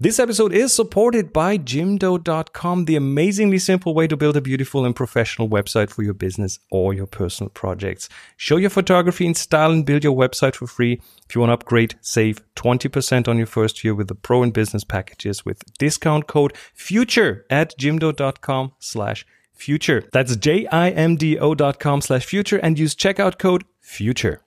This 0.00 0.20
episode 0.20 0.52
is 0.52 0.72
supported 0.72 1.32
by 1.32 1.58
Jimdo.com, 1.58 2.84
the 2.84 2.94
amazingly 2.94 3.58
simple 3.58 3.94
way 3.94 4.06
to 4.06 4.16
build 4.16 4.36
a 4.36 4.40
beautiful 4.40 4.84
and 4.84 4.94
professional 4.94 5.48
website 5.48 5.90
for 5.90 6.04
your 6.04 6.14
business 6.14 6.60
or 6.70 6.94
your 6.94 7.08
personal 7.08 7.50
projects. 7.50 8.08
Show 8.36 8.58
your 8.58 8.70
photography 8.70 9.26
in 9.26 9.34
style 9.34 9.72
and 9.72 9.84
build 9.84 10.04
your 10.04 10.14
website 10.14 10.54
for 10.54 10.68
free. 10.68 11.02
If 11.28 11.34
you 11.34 11.40
want 11.40 11.48
to 11.48 11.54
upgrade, 11.54 11.96
save 12.00 12.40
20% 12.54 13.26
on 13.26 13.38
your 13.38 13.48
first 13.48 13.82
year 13.82 13.92
with 13.92 14.06
the 14.06 14.14
pro 14.14 14.44
and 14.44 14.52
business 14.52 14.84
packages 14.84 15.44
with 15.44 15.64
discount 15.78 16.28
code 16.28 16.52
FUTURE 16.76 17.44
at 17.50 17.76
jimdo.com 17.76 18.74
slash 18.78 19.26
future. 19.52 20.08
That's 20.12 20.36
J-I-M-D-O 20.36 21.56
dot 21.56 21.80
com 21.80 22.02
slash 22.02 22.24
future 22.24 22.58
and 22.58 22.78
use 22.78 22.94
checkout 22.94 23.40
code 23.40 23.64
FUTURE. 23.82 24.38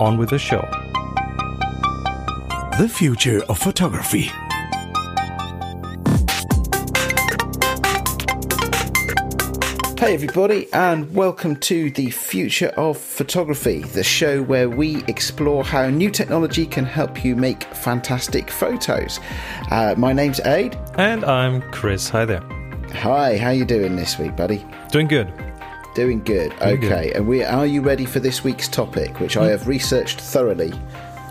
On 0.00 0.16
with 0.16 0.30
the 0.30 0.38
show. 0.38 0.66
The 2.78 2.88
future 2.88 3.42
of 3.50 3.58
photography. 3.58 4.30
Hey, 10.06 10.14
everybody, 10.14 10.72
and 10.72 11.12
welcome 11.16 11.56
to 11.56 11.90
the 11.90 12.10
Future 12.10 12.68
of 12.76 12.96
Photography, 12.96 13.80
the 13.80 14.04
show 14.04 14.40
where 14.40 14.70
we 14.70 15.02
explore 15.08 15.64
how 15.64 15.90
new 15.90 16.12
technology 16.12 16.64
can 16.64 16.84
help 16.84 17.24
you 17.24 17.34
make 17.34 17.64
fantastic 17.74 18.48
photos. 18.48 19.18
Uh, 19.72 19.96
my 19.98 20.12
name's 20.12 20.38
Ade. 20.38 20.78
And 20.94 21.24
I'm 21.24 21.60
Chris. 21.72 22.08
Hi 22.10 22.24
there. 22.24 22.40
Hi, 22.92 23.36
how 23.36 23.50
you 23.50 23.64
doing 23.64 23.96
this 23.96 24.16
week, 24.16 24.36
buddy? 24.36 24.64
Doing 24.92 25.08
good. 25.08 25.26
Doing 25.96 26.22
good. 26.22 26.56
Doing 26.60 26.84
okay, 26.84 27.08
good. 27.08 27.16
and 27.16 27.26
we 27.26 27.42
are 27.42 27.66
you 27.66 27.82
ready 27.82 28.04
for 28.04 28.20
this 28.20 28.44
week's 28.44 28.68
topic, 28.68 29.18
which 29.18 29.36
I 29.36 29.48
have 29.48 29.66
researched 29.66 30.20
thoroughly? 30.20 30.72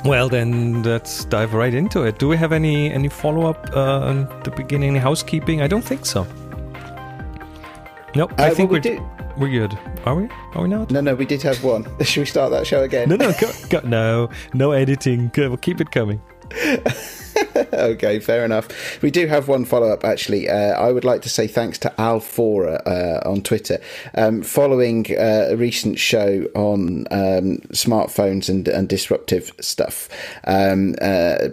Well, 0.03 0.27
then 0.27 0.83
let's 0.83 1.23
dive 1.23 1.53
right 1.53 1.73
into 1.73 2.03
it. 2.03 2.19
Do 2.19 2.27
we 2.27 2.35
have 2.35 2.51
any 2.51 2.91
any 2.91 3.07
follow 3.07 3.49
up 3.49 3.69
uh, 3.73 3.99
on 4.01 4.43
the 4.43 4.51
beginning, 4.51 4.89
any 4.89 4.99
housekeeping? 4.99 5.61
I 5.61 5.67
don't 5.67 5.81
think 5.81 6.05
so. 6.05 6.27
Nope. 8.15 8.33
I 8.37 8.49
Uh, 8.49 8.53
think 8.55 8.71
well, 8.71 8.79
we're 8.83 8.91
we 8.91 8.97
do. 8.97 9.09
we're 9.37 9.49
good. 9.67 9.77
Are 10.05 10.15
we? 10.15 10.29
Are 10.53 10.61
we 10.63 10.69
not? 10.69 10.89
No, 10.91 11.01
no, 11.01 11.15
we 11.15 11.25
did 11.25 11.41
have 11.43 11.63
one. 11.63 11.85
Should 12.03 12.21
we 12.21 12.25
start 12.25 12.51
that 12.51 12.65
show 12.65 12.83
again? 12.83 13.09
No, 13.09 13.15
no, 13.15 13.33
go, 13.39 13.51
go, 13.69 13.81
no, 13.81 14.29
no 14.53 14.71
editing. 14.71 15.31
We'll 15.35 15.57
keep 15.57 15.81
it 15.81 15.91
coming. 15.91 16.21
okay, 17.73 18.19
fair 18.19 18.45
enough. 18.45 19.01
We 19.01 19.11
do 19.11 19.27
have 19.27 19.47
one 19.47 19.65
follow 19.65 19.89
up 19.89 20.05
actually. 20.05 20.47
Uh, 20.47 20.73
I 20.79 20.91
would 20.91 21.03
like 21.03 21.21
to 21.23 21.29
say 21.29 21.47
thanks 21.47 21.77
to 21.79 22.01
Al 22.01 22.19
Fora 22.19 22.81
uh, 22.85 23.27
on 23.29 23.41
Twitter. 23.41 23.79
Um, 24.13 24.41
following 24.43 25.05
uh, 25.17 25.47
a 25.49 25.55
recent 25.57 25.99
show 25.99 26.45
on 26.55 27.07
um, 27.11 27.57
smartphones 27.73 28.47
and, 28.47 28.67
and 28.67 28.87
disruptive 28.87 29.51
stuff, 29.59 30.07
um, 30.45 30.95
uh, 31.01 31.49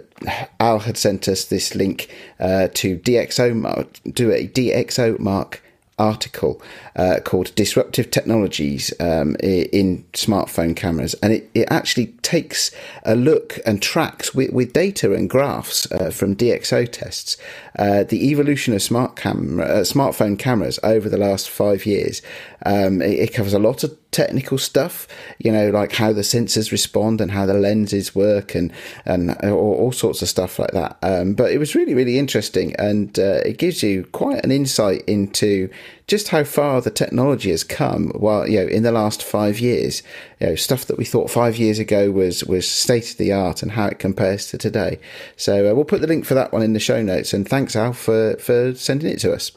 Al 0.59 0.79
had 0.79 0.97
sent 0.97 1.27
us 1.27 1.45
this 1.45 1.75
link 1.75 2.09
uh, 2.39 2.67
to 2.75 2.97
DxO 2.97 3.55
Mark, 3.55 3.99
do 4.13 4.31
a 4.31 4.47
DxO 4.47 5.19
Mark 5.19 5.61
article 5.99 6.61
uh, 6.95 7.19
called 7.23 7.53
Disruptive 7.55 8.11
Technologies 8.11 8.93
um, 8.99 9.35
in 9.41 10.03
Smartphone 10.13 10.75
Cameras. 10.75 11.13
And 11.21 11.33
it, 11.33 11.49
it 11.53 11.67
actually 11.69 12.07
takes 12.21 12.71
a 13.03 13.15
look 13.15 13.59
and 13.65 13.81
tracks 13.81 14.33
with, 14.33 14.51
with 14.51 14.73
data 14.73 15.13
and 15.13 15.29
graphs 15.29 15.91
uh, 15.91 16.09
from 16.09 16.35
DxO 16.35 16.91
tests 16.91 17.37
uh, 17.77 18.03
the 18.03 18.29
evolution 18.29 18.73
of 18.73 18.81
smart 18.81 19.15
camera, 19.15 19.65
uh, 19.65 19.81
smartphone 19.81 20.37
cameras 20.37 20.79
over 20.83 21.09
the 21.09 21.17
last 21.17 21.49
five 21.49 21.85
years. 21.85 22.21
Um, 22.65 23.01
it, 23.01 23.19
it 23.19 23.33
covers 23.33 23.53
a 23.53 23.59
lot 23.59 23.83
of 23.83 23.97
technical 24.11 24.57
stuff, 24.57 25.07
you 25.39 25.51
know, 25.51 25.69
like 25.69 25.91
how 25.93 26.13
the 26.13 26.21
sensors 26.21 26.71
respond 26.71 27.19
and 27.19 27.31
how 27.31 27.45
the 27.45 27.53
lenses 27.53 28.15
work 28.15 28.55
and, 28.55 28.71
and 29.05 29.31
all, 29.43 29.75
all 29.75 29.91
sorts 29.91 30.21
of 30.21 30.29
stuff 30.29 30.59
like 30.59 30.71
that. 30.71 30.97
Um, 31.01 31.33
but 31.33 31.51
it 31.51 31.57
was 31.57 31.75
really, 31.75 31.93
really 31.93 32.17
interesting 32.17 32.75
and 32.77 33.17
uh, 33.19 33.41
it 33.45 33.57
gives 33.57 33.83
you 33.83 34.05
quite 34.11 34.43
an 34.43 34.51
insight 34.51 35.03
into 35.07 35.69
just 36.07 36.29
how 36.29 36.43
far 36.43 36.81
the 36.81 36.91
technology 36.91 37.49
has 37.49 37.63
come 37.63 38.09
while 38.09 38.45
you 38.47 38.59
know 38.59 38.67
in 38.67 38.83
the 38.83 38.91
last 38.91 39.23
five 39.23 39.57
years 39.61 40.03
you 40.41 40.47
know 40.47 40.55
stuff 40.55 40.85
that 40.85 40.97
we 40.97 41.05
thought 41.05 41.29
five 41.29 41.55
years 41.55 41.79
ago 41.79 42.11
was 42.11 42.43
was 42.43 42.69
state 42.69 43.11
of 43.11 43.17
the 43.17 43.31
art 43.31 43.63
and 43.63 43.71
how 43.71 43.87
it 43.87 43.99
compares 43.99 44.47
to 44.47 44.57
today 44.57 44.99
so 45.37 45.71
uh, 45.71 45.73
we'll 45.73 45.85
put 45.85 46.01
the 46.01 46.07
link 46.07 46.25
for 46.25 46.33
that 46.33 46.51
one 46.51 46.61
in 46.61 46.73
the 46.73 46.79
show 46.79 47.01
notes 47.01 47.31
and 47.31 47.47
thanks 47.47 47.73
al 47.73 47.93
for 47.93 48.35
for 48.35 48.75
sending 48.75 49.09
it 49.09 49.19
to 49.19 49.31
us 49.31 49.53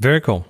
Very 0.00 0.20
cool. 0.20 0.46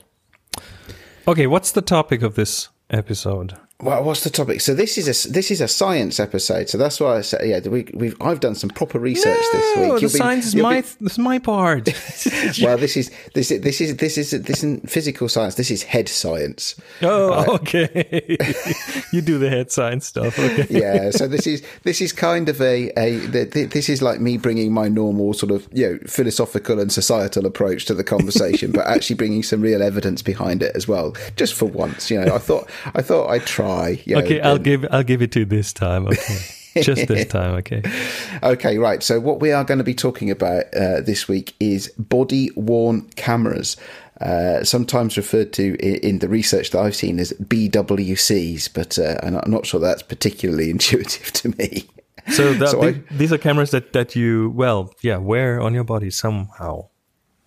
Okay, 1.31 1.47
what's 1.47 1.71
the 1.71 1.81
topic 1.81 2.23
of 2.23 2.35
this 2.35 2.71
episode? 2.91 3.57
Well, 3.83 4.05
what's 4.05 4.25
the 4.25 4.31
topic? 4.31 4.61
So 4.61 4.75
this 4.75 4.99
is 4.99 5.07
a 5.07 5.29
this 5.31 5.51
is 5.51 5.61
a 5.61 5.69
science 5.69 6.21
episode. 6.21 6.69
So 6.69 6.79
that's 6.79 7.01
why 7.01 7.17
I 7.19 7.21
said, 7.23 7.47
yeah, 7.47 7.61
we, 7.69 7.89
we've 7.95 8.17
I've 8.21 8.41
done 8.41 8.55
some 8.55 8.71
proper 8.71 8.99
research 8.99 9.43
this 9.53 9.77
week. 9.77 9.85
the 9.95 10.01
You'll 10.01 10.01
be- 10.01 10.09
science 10.09 10.47
is 10.47 10.57
my 10.57 10.81
be- 10.83 10.89
this 11.01 11.13
is 11.13 11.19
my 11.19 11.39
part. 11.39 11.87
well, 12.63 12.77
this 12.77 12.97
is 12.97 13.11
this 13.35 13.51
is 13.51 13.61
this 13.63 13.81
is 13.81 13.97
this 13.97 14.19
is 14.19 14.31
this 14.31 14.59
isn't 14.59 14.91
physical 14.91 15.29
science. 15.29 15.55
This 15.55 15.71
is 15.71 15.83
head 15.83 16.09
science. 16.09 16.75
oh, 17.03 17.33
uh, 17.33 17.45
okay. 17.55 18.37
you 19.13 19.21
do 19.23 19.39
the 19.39 19.49
head 19.49 19.71
science 19.71 20.07
stuff. 20.07 20.39
Okay. 20.39 20.67
yeah 20.71 21.11
so 21.11 21.27
this 21.27 21.47
is 21.47 21.63
this 21.85 22.01
is 22.01 22.13
kind 22.13 22.49
of 22.49 22.61
a 22.61 22.91
a 22.99 23.27
th- 23.29 23.53
th- 23.53 23.71
this 23.71 23.89
is 23.89 24.03
like 24.03 24.21
me 24.21 24.37
bringing 24.37 24.73
my 24.73 24.89
normal 24.89 25.33
sort 25.33 25.53
of 25.53 25.69
you 25.73 25.87
know 25.89 25.99
philosophical 26.07 26.81
and 26.81 26.93
societal 26.93 27.47
approach 27.47 27.85
to 27.87 27.95
the 27.95 28.05
conversation 28.05 28.73
but 28.73 28.87
actually 28.87 29.17
bringing 29.17 29.43
some 29.43 29.61
real 29.61 29.83
evidence 29.83 30.23
behind 30.23 30.63
it 30.63 30.75
as 30.75 30.87
well 30.89 31.15
just 31.37 31.55
for 31.55 31.67
once 31.67 32.11
you 32.11 32.21
know 32.21 32.35
i 32.35 32.39
thought 32.39 32.69
i 32.95 33.03
thought 33.03 33.29
i'd 33.29 33.47
try 33.47 33.70
you 34.07 34.15
know, 34.17 34.23
Okay, 34.23 34.41
I'll 34.41 34.59
give 34.59 34.85
I'll 34.91 35.03
give 35.05 35.23
it 35.23 35.33
to 35.33 35.41
you 35.41 35.45
this 35.47 35.73
time. 35.73 36.07
Okay, 36.07 36.39
just 36.83 37.07
this 37.09 37.27
time. 37.27 37.55
Okay. 37.57 37.83
okay 38.43 38.79
right 38.79 39.03
so 39.03 39.19
what 39.21 39.41
we 39.41 39.53
are 39.53 39.65
going 39.65 39.79
to 39.79 39.85
be 39.85 39.95
talking 39.95 40.31
about 40.31 40.65
uh, 40.75 41.01
this 41.01 41.27
week 41.29 41.55
is 41.61 41.89
body 41.99 42.51
worn 42.57 43.03
cameras 43.17 43.77
uh, 44.21 44.63
sometimes 44.65 45.17
referred 45.17 45.53
to 45.55 45.77
in, 45.81 45.95
in 46.11 46.19
the 46.19 46.29
research 46.29 46.71
that 46.71 46.79
I've 46.81 46.95
seen 46.95 47.19
as 47.19 47.33
BWCs, 47.43 48.69
but 48.75 48.99
uh, 48.99 49.17
I'm 49.23 49.51
not 49.51 49.65
sure 49.65 49.81
that's 49.81 50.03
particularly 50.03 50.69
intuitive 50.77 51.33
to 51.33 51.49
me. 51.57 51.89
So, 52.31 52.53
that, 52.55 52.69
So 52.69 52.81
the- 52.83 52.89
I- 52.89 53.03
these 53.17 53.33
are 53.33 53.39
cameras 53.39 53.71
that 53.71 53.95
that 53.95 54.15
you 54.15 54.53
well, 54.55 54.93
yeah, 55.03 55.17
wear 55.17 55.59
on 55.61 55.73
your 55.75 55.85
body 55.85 56.11
somehow. 56.11 56.90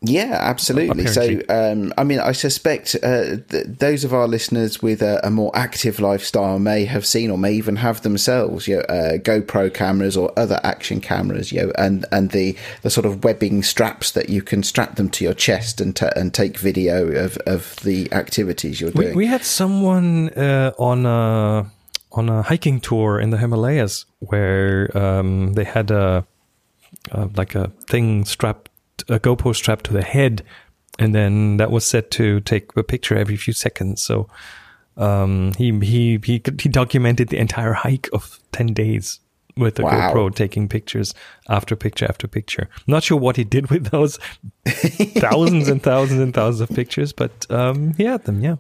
Yeah, 0.05 0.37
absolutely. 0.41 1.07
So, 1.07 1.39
um, 1.47 1.93
I 1.97 2.03
mean, 2.03 2.19
I 2.19 2.33
suspect 2.33 2.93
uh, 3.01 3.37
th- 3.49 3.67
those 3.67 4.03
of 4.03 4.13
our 4.13 4.27
listeners 4.27 4.81
with 4.81 5.01
a, 5.01 5.25
a 5.25 5.31
more 5.31 5.49
active 5.55 6.01
lifestyle 6.01 6.59
may 6.59 6.83
have 6.83 7.05
seen 7.05 7.31
or 7.31 7.37
may 7.37 7.53
even 7.53 7.77
have 7.77 8.01
themselves, 8.01 8.67
you 8.67 8.75
know, 8.75 8.81
uh, 8.83 9.17
GoPro 9.17 9.73
cameras 9.73 10.17
or 10.17 10.33
other 10.37 10.59
action 10.63 10.99
cameras, 10.99 11.53
you 11.53 11.61
know, 11.61 11.71
and, 11.77 12.05
and 12.11 12.31
the, 12.31 12.57
the 12.81 12.89
sort 12.89 13.05
of 13.05 13.23
webbing 13.23 13.63
straps 13.63 14.11
that 14.11 14.27
you 14.27 14.41
can 14.41 14.61
strap 14.61 14.97
them 14.97 15.07
to 15.11 15.23
your 15.23 15.33
chest 15.33 15.79
and 15.79 15.95
ta 15.95 16.09
and 16.17 16.33
take 16.33 16.57
video 16.57 17.07
of, 17.23 17.37
of 17.47 17.77
the 17.77 18.11
activities 18.11 18.81
you're 18.81 18.91
We, 18.91 19.05
doing. 19.05 19.15
we 19.15 19.27
had 19.27 19.45
someone 19.45 20.29
uh, 20.31 20.73
on 20.77 21.05
a 21.05 21.71
on 22.11 22.29
a 22.29 22.41
hiking 22.43 22.79
tour 22.81 23.19
in 23.19 23.29
the 23.29 23.37
Himalayas 23.37 24.05
where 24.19 24.95
um, 24.97 25.53
they 25.53 25.63
had 25.63 25.89
a, 25.91 26.27
a 27.11 27.29
like 27.35 27.55
a 27.55 27.69
thing 27.87 28.25
strapped 28.25 28.69
a 29.09 29.19
GoPro 29.19 29.55
strapped 29.55 29.85
to 29.85 29.93
the 29.93 30.03
head, 30.03 30.43
and 30.99 31.13
then 31.13 31.57
that 31.57 31.71
was 31.71 31.85
set 31.85 32.11
to 32.11 32.39
take 32.41 32.75
a 32.75 32.83
picture 32.83 33.17
every 33.17 33.35
few 33.35 33.53
seconds. 33.53 34.01
So 34.01 34.27
um, 34.97 35.53
he 35.57 35.71
he 35.79 36.19
he 36.23 36.41
he 36.59 36.69
documented 36.69 37.29
the 37.29 37.37
entire 37.37 37.73
hike 37.73 38.09
of 38.13 38.39
ten 38.51 38.67
days 38.67 39.19
with 39.55 39.75
the 39.75 39.83
Wow. 39.83 40.13
GoPro 40.13 40.33
taking 40.33 40.67
pictures 40.67 41.13
after 41.47 41.75
picture 41.75 42.05
after 42.09 42.27
picture. 42.27 42.69
Not 42.87 43.03
sure 43.03 43.17
what 43.17 43.37
he 43.37 43.43
did 43.43 43.69
with 43.69 43.91
those 43.91 44.17
thousands 44.67 45.69
and 45.69 45.81
thousands 45.81 46.19
and 46.21 46.33
thousands 46.33 46.69
of 46.69 46.75
pictures, 46.75 47.13
but 47.13 47.49
um, 47.51 47.93
he 47.93 48.03
had 48.03 48.23
them. 48.25 48.41
Yeah. 48.41 48.55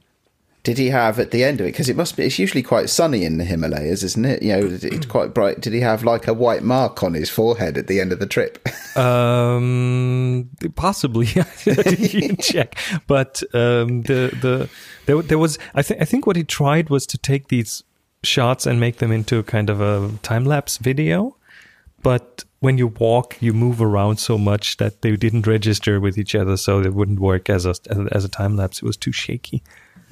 Did 0.63 0.77
he 0.77 0.91
have 0.91 1.19
at 1.19 1.31
the 1.31 1.43
end 1.43 1.59
of 1.59 1.65
it? 1.65 1.73
Because 1.73 1.89
it 1.89 1.97
must 1.97 2.15
be. 2.15 2.23
It's 2.23 2.39
usually 2.39 2.63
quite 2.63 2.89
sunny 2.89 3.25
in 3.25 3.37
the 3.37 3.43
Himalayas, 3.43 4.01
isn't 4.01 4.23
it? 4.23 4.41
You 4.41 4.53
know, 4.53 4.77
it's 4.81 5.05
quite 5.05 5.33
bright. 5.33 5.59
Did 5.59 5.73
he 5.73 5.81
have 5.81 6.05
like 6.05 6.25
a 6.25 6.33
white 6.33 6.63
mark 6.63 7.03
on 7.03 7.13
his 7.13 7.29
forehead 7.29 7.77
at 7.77 7.87
the 7.87 7.99
end 7.99 8.13
of 8.13 8.19
the 8.19 8.27
trip? 8.27 8.67
Um, 8.93 10.51
possibly, 10.75 11.25
check. 12.39 12.77
But 13.07 13.41
um, 13.51 14.03
the 14.03 14.29
the 14.39 14.69
there, 15.07 15.19
there 15.23 15.39
was 15.39 15.57
I 15.73 15.81
think 15.81 15.99
I 15.99 16.05
think 16.05 16.27
what 16.27 16.35
he 16.35 16.43
tried 16.43 16.91
was 16.91 17.07
to 17.07 17.17
take 17.17 17.47
these 17.47 17.81
shots 18.21 18.67
and 18.67 18.79
make 18.79 18.97
them 18.97 19.11
into 19.11 19.41
kind 19.41 19.71
of 19.71 19.81
a 19.81 20.15
time 20.21 20.45
lapse 20.45 20.77
video. 20.77 21.35
But 22.03 22.43
when 22.59 22.77
you 22.77 22.87
walk, 22.87 23.41
you 23.41 23.51
move 23.51 23.81
around 23.81 24.17
so 24.17 24.37
much 24.37 24.77
that 24.77 25.01
they 25.01 25.15
didn't 25.15 25.47
register 25.47 25.99
with 25.99 26.19
each 26.19 26.35
other, 26.35 26.55
so 26.55 26.79
they 26.79 26.89
wouldn't 26.89 27.19
work 27.19 27.49
as 27.49 27.65
a 27.65 27.73
as 28.11 28.23
a 28.23 28.29
time 28.29 28.55
lapse. 28.55 28.77
It 28.77 28.85
was 28.85 28.97
too 28.97 29.11
shaky. 29.11 29.63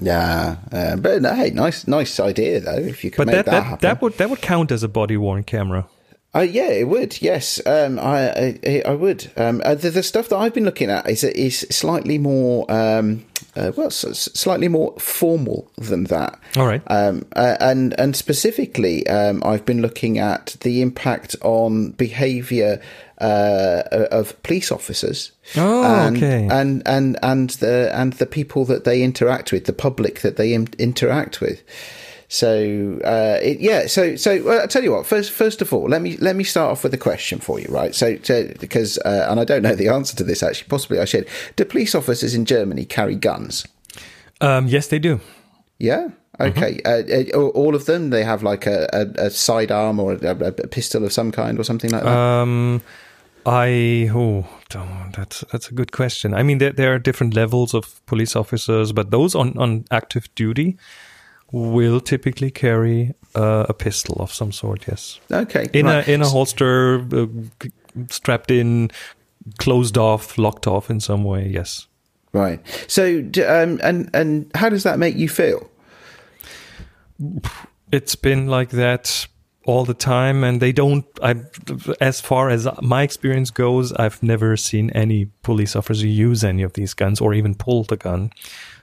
Yeah, 0.02 0.58
uh, 0.72 0.96
but 0.98 1.22
no, 1.22 1.34
hey, 1.36 1.52
nice, 1.52 1.88
nice 1.88 2.20
idea 2.20 2.60
though. 2.60 2.78
If 2.78 3.04
you 3.04 3.12
could 3.12 3.18
But 3.18 3.28
make 3.28 3.36
that 3.38 3.46
that, 3.46 3.52
that, 3.52 3.64
happen. 3.64 3.80
that 3.82 4.02
would 4.02 4.14
that 4.18 4.30
would 4.30 4.42
count 4.42 4.72
as 4.72 4.84
a 4.84 4.88
body 4.90 5.16
worn 5.16 5.44
camera. 5.44 5.88
Uh, 6.34 6.40
yeah, 6.40 6.70
it 6.70 6.88
would. 6.88 7.22
Yes, 7.22 7.60
um, 7.66 8.00
I, 8.00 8.58
I 8.64 8.84
I 8.86 8.92
would. 8.96 9.32
Um, 9.38 9.62
uh, 9.66 9.76
the, 9.76 9.90
the 9.90 10.02
stuff 10.04 10.30
that 10.30 10.38
I've 10.38 10.54
been 10.54 10.66
looking 10.66 10.90
at 10.90 11.10
is 11.10 11.24
is 11.24 11.60
slightly 11.70 12.18
more 12.18 12.66
um, 12.72 13.26
uh, 13.56 13.72
well, 13.76 13.88
s- 13.88 14.04
s- 14.06 14.30
slightly 14.34 14.68
more 14.68 14.94
formal 15.00 15.70
than 15.78 16.06
that. 16.06 16.40
All 16.56 16.68
right. 16.68 16.82
Um, 16.88 17.26
uh, 17.36 17.58
and 17.60 17.94
and 18.00 18.16
specifically, 18.16 19.06
um, 19.08 19.42
I've 19.46 19.66
been 19.66 19.82
looking 19.82 20.18
at 20.20 20.56
the 20.62 20.82
impact 20.82 21.36
on 21.42 21.92
behaviour 21.92 22.82
uh, 23.20 23.84
of 24.12 24.42
police 24.44 24.72
officers. 24.72 25.32
Oh, 25.56 25.84
and, 25.84 26.18
okay. 26.18 26.48
And 26.52 26.82
and 26.86 27.18
and 27.22 27.50
the 27.52 27.92
and 27.94 28.14
the 28.14 28.26
people 28.26 28.66
that 28.66 28.84
they 28.84 29.04
interact 29.04 29.52
with, 29.52 29.66
the 29.66 29.74
public 29.74 30.22
that 30.22 30.38
they 30.38 30.54
in- 30.54 30.74
interact 30.80 31.42
with. 31.42 31.62
So 32.34 32.98
uh, 33.04 33.40
it, 33.42 33.60
yeah, 33.60 33.88
so 33.88 34.16
so 34.16 34.42
well, 34.42 34.62
I'll 34.62 34.68
tell 34.70 34.82
you 34.82 34.94
what. 34.94 35.06
First, 35.06 35.32
first 35.32 35.62
of 35.62 35.74
all, 35.74 35.90
let 35.90 36.02
me 36.02 36.16
let 36.16 36.38
me 36.38 36.46
start 36.46 36.72
off 36.72 36.82
with 36.82 36.94
a 36.94 36.98
question 36.98 37.40
for 37.40 37.60
you, 37.60 37.68
right? 37.70 37.94
So, 37.94 38.18
so 38.24 38.50
because 38.58 38.98
uh, 39.00 39.28
and 39.30 39.38
I 39.38 39.44
don't 39.44 39.64
know 39.64 39.76
the 39.76 39.90
answer 39.90 40.16
to 40.16 40.24
this 40.24 40.42
actually. 40.42 40.70
Possibly 40.70 41.00
I 41.00 41.04
should. 41.04 41.28
Do 41.58 41.66
police 41.66 41.94
officers 41.94 42.34
in 42.34 42.46
Germany 42.46 42.86
carry 42.86 43.16
guns? 43.16 43.68
Um, 44.40 44.68
yes, 44.68 44.88
they 44.88 44.98
do. 44.98 45.20
Yeah. 45.78 46.12
Okay. 46.40 46.80
Uh, 46.86 47.04
uh, 47.38 47.48
all 47.50 47.76
of 47.76 47.84
them. 47.86 48.12
They 48.12 48.24
have 48.24 48.44
like 48.44 48.66
a, 48.66 48.88
a, 48.94 49.26
a 49.26 49.30
sidearm 49.30 50.00
or 50.00 50.14
a, 50.14 50.30
a 50.30 50.52
pistol 50.70 51.04
of 51.04 51.12
some 51.12 51.34
kind 51.34 51.60
or 51.60 51.66
something 51.66 51.92
like 51.92 52.04
that. 52.04 52.18
Um, 52.18 52.82
I 53.46 54.10
oh, 54.16 54.48
don't- 54.70 55.12
that's 55.18 55.44
that's 55.52 55.68
a 55.68 55.74
good 55.74 55.92
question. 55.92 56.34
I 56.34 56.44
mean, 56.44 56.60
there 56.60 56.72
there 56.72 56.94
are 56.94 57.00
different 57.00 57.34
levels 57.34 57.74
of 57.74 58.00
police 58.06 58.38
officers, 58.38 58.94
but 58.94 59.12
those 59.12 59.36
on 59.36 59.58
on 59.58 59.84
active 59.92 60.34
duty 60.36 60.78
will 61.52 62.00
typically 62.00 62.52
carry 62.52 63.14
uh, 63.36 63.66
a 63.70 63.74
pistol 63.74 64.18
of 64.20 64.34
some 64.34 64.52
sort. 64.52 64.88
Yes, 64.88 65.20
okay. 65.32 65.68
in 65.74 65.86
right. 65.86 66.08
a 66.08 66.12
in 66.12 66.22
a 66.22 66.28
holster, 66.28 67.06
uh, 67.14 67.28
strapped 68.10 68.52
in, 68.52 68.92
closed 69.58 69.98
off, 69.98 70.38
locked 70.38 70.68
off 70.68 70.90
in 70.90 71.00
some 71.00 71.24
way. 71.24 71.48
Yes. 71.48 71.88
right. 72.34 72.60
So 72.88 73.20
um, 73.48 73.80
and 73.84 74.10
and 74.14 74.52
how 74.56 74.70
does 74.70 74.84
that 74.84 75.00
make 75.00 75.16
you 75.16 75.30
feel? 75.30 75.70
it's 77.92 78.16
been 78.16 78.48
like 78.48 78.70
that 78.70 79.28
all 79.66 79.86
the 79.86 79.94
time 79.94 80.44
and 80.44 80.60
they 80.60 80.72
don't 80.72 81.06
i 81.22 81.36
as 82.00 82.20
far 82.20 82.50
as 82.50 82.68
my 82.82 83.04
experience 83.04 83.52
goes 83.52 83.94
i've 83.94 84.22
never 84.24 84.58
seen 84.58 84.90
any 84.92 85.26
police 85.44 85.76
officer 85.76 86.08
use 86.08 86.44
any 86.44 86.64
of 86.64 86.74
these 86.74 86.94
guns 86.96 87.22
or 87.22 87.34
even 87.34 87.54
pull 87.54 87.84
the 87.84 87.98
gun 87.98 88.32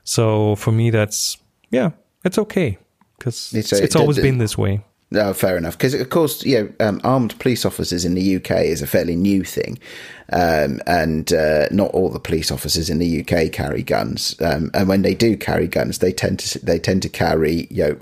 so 0.04 0.54
for 0.54 0.70
me 0.70 0.90
that's 0.90 1.36
yeah 1.70 1.90
it's 2.24 2.38
okay 2.38 2.78
because 3.18 3.52
It's 3.54 3.72
it's, 3.72 3.94
a- 3.94 3.98
always 3.98 4.16
d- 4.16 4.22
d- 4.22 4.28
been 4.28 4.38
this 4.38 4.56
way 4.58 4.82
No, 5.10 5.32
fair 5.32 5.56
enough. 5.56 5.78
Because 5.78 5.94
of 5.94 6.10
course, 6.10 6.44
you 6.44 6.58
know, 6.58 6.86
um, 6.86 7.00
armed 7.02 7.32
police 7.38 7.64
officers 7.64 8.04
in 8.04 8.14
the 8.14 8.36
UK 8.36 8.50
is 8.66 8.82
a 8.82 8.86
fairly 8.86 9.16
new 9.16 9.42
thing, 9.42 9.78
um, 10.34 10.80
and 10.86 11.32
uh, 11.32 11.66
not 11.70 11.90
all 11.94 12.10
the 12.10 12.20
police 12.20 12.50
officers 12.52 12.90
in 12.90 12.98
the 12.98 13.20
UK 13.20 13.50
carry 13.50 13.82
guns. 13.82 14.36
Um, 14.42 14.70
and 14.74 14.86
when 14.86 15.00
they 15.02 15.14
do 15.14 15.34
carry 15.38 15.66
guns, 15.66 15.98
they 15.98 16.12
tend 16.12 16.38
to 16.40 16.58
they 16.58 16.78
tend 16.78 17.00
to 17.02 17.08
carry 17.08 17.66
you 17.70 17.84
know 17.84 17.96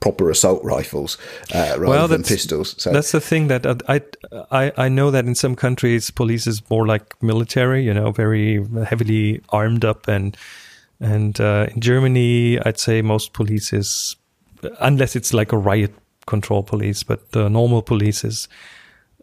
proper 0.00 0.28
assault 0.30 0.62
rifles 0.64 1.16
uh, 1.54 1.76
rather 1.78 2.08
than 2.08 2.22
pistols. 2.22 2.74
So 2.78 2.92
That's 2.92 3.12
the 3.12 3.20
thing 3.22 3.48
that 3.48 3.64
uh, 3.64 3.76
I, 3.88 4.02
I 4.50 4.72
I 4.86 4.88
know 4.90 5.10
that 5.10 5.24
in 5.24 5.34
some 5.34 5.56
countries 5.56 6.10
police 6.10 6.46
is 6.50 6.60
more 6.68 6.86
like 6.86 7.04
military, 7.22 7.82
you 7.86 7.94
know, 7.94 8.12
very 8.12 8.60
heavily 8.84 9.40
armed 9.48 9.84
up, 9.84 10.08
and 10.08 10.36
and 11.00 11.40
uh, 11.40 11.66
in 11.74 11.80
Germany, 11.80 12.58
I'd 12.60 12.78
say 12.78 13.02
most 13.02 13.32
police 13.32 13.72
is, 13.72 14.16
unless 14.80 15.16
it's 15.16 15.34
like 15.34 15.52
a 15.52 15.58
riot 15.58 15.94
control 16.26 16.62
police, 16.62 17.02
but 17.02 17.32
the 17.32 17.48
normal 17.48 17.82
police 17.82 18.24
is, 18.24 18.48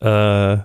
uh, 0.01 0.57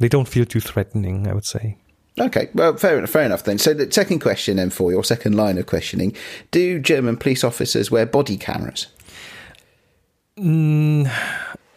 they 0.00 0.08
don't 0.08 0.28
feel 0.28 0.44
too 0.44 0.60
threatening. 0.60 1.26
I 1.26 1.32
would 1.32 1.44
say. 1.44 1.78
Okay, 2.20 2.50
well, 2.54 2.76
fair 2.76 2.98
enough. 2.98 3.10
Fair 3.10 3.24
enough 3.24 3.44
then. 3.44 3.58
So 3.58 3.72
the 3.72 3.90
second 3.90 4.18
question 4.18 4.56
then 4.56 4.70
for 4.70 4.92
your 4.92 5.04
second 5.04 5.34
line 5.34 5.58
of 5.58 5.66
questioning: 5.66 6.14
Do 6.50 6.78
German 6.78 7.16
police 7.16 7.42
officers 7.44 7.90
wear 7.90 8.04
body 8.04 8.36
cameras? 8.36 8.88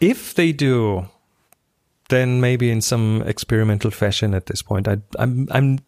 If 0.00 0.34
they 0.34 0.52
do, 0.52 1.08
then 2.08 2.40
maybe 2.40 2.70
in 2.70 2.80
some 2.80 3.22
experimental 3.22 3.90
fashion 3.90 4.34
at 4.34 4.46
this 4.46 4.62
point. 4.62 4.88
I, 4.88 4.98
I'm, 5.18 5.48
I'm, 5.50 5.78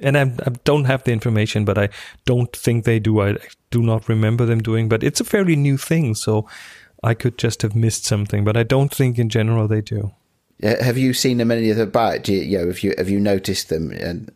and 0.00 0.16
I'm, 0.16 0.36
I 0.44 0.50
don't 0.64 0.84
have 0.84 1.04
the 1.04 1.12
information, 1.12 1.64
but 1.64 1.78
I 1.78 1.88
don't 2.24 2.54
think 2.54 2.84
they 2.84 2.98
do. 2.98 3.20
I 3.20 3.36
do 3.70 3.82
not 3.82 4.08
remember 4.08 4.44
them 4.44 4.60
doing, 4.60 4.88
but 4.88 5.02
it's 5.02 5.20
a 5.20 5.24
fairly 5.24 5.56
new 5.56 5.76
thing, 5.76 6.14
so 6.14 6.48
I 7.02 7.14
could 7.14 7.38
just 7.38 7.62
have 7.62 7.74
missed 7.74 8.04
something. 8.04 8.44
But 8.44 8.56
I 8.56 8.62
don't 8.62 8.92
think 8.92 9.18
in 9.18 9.28
general 9.28 9.68
they 9.68 9.80
do. 9.80 10.12
Have 10.62 10.98
you 10.98 11.14
seen 11.14 11.38
them 11.38 11.50
any 11.52 11.70
of 11.70 11.78
about? 11.78 12.24
Do 12.24 12.32
you, 12.32 12.40
you 12.40 12.58
know, 12.58 12.66
have 12.66 12.82
you 12.82 12.94
have 12.98 13.08
you 13.08 13.20
noticed 13.20 13.68
them? 13.68 13.92
And 13.92 14.32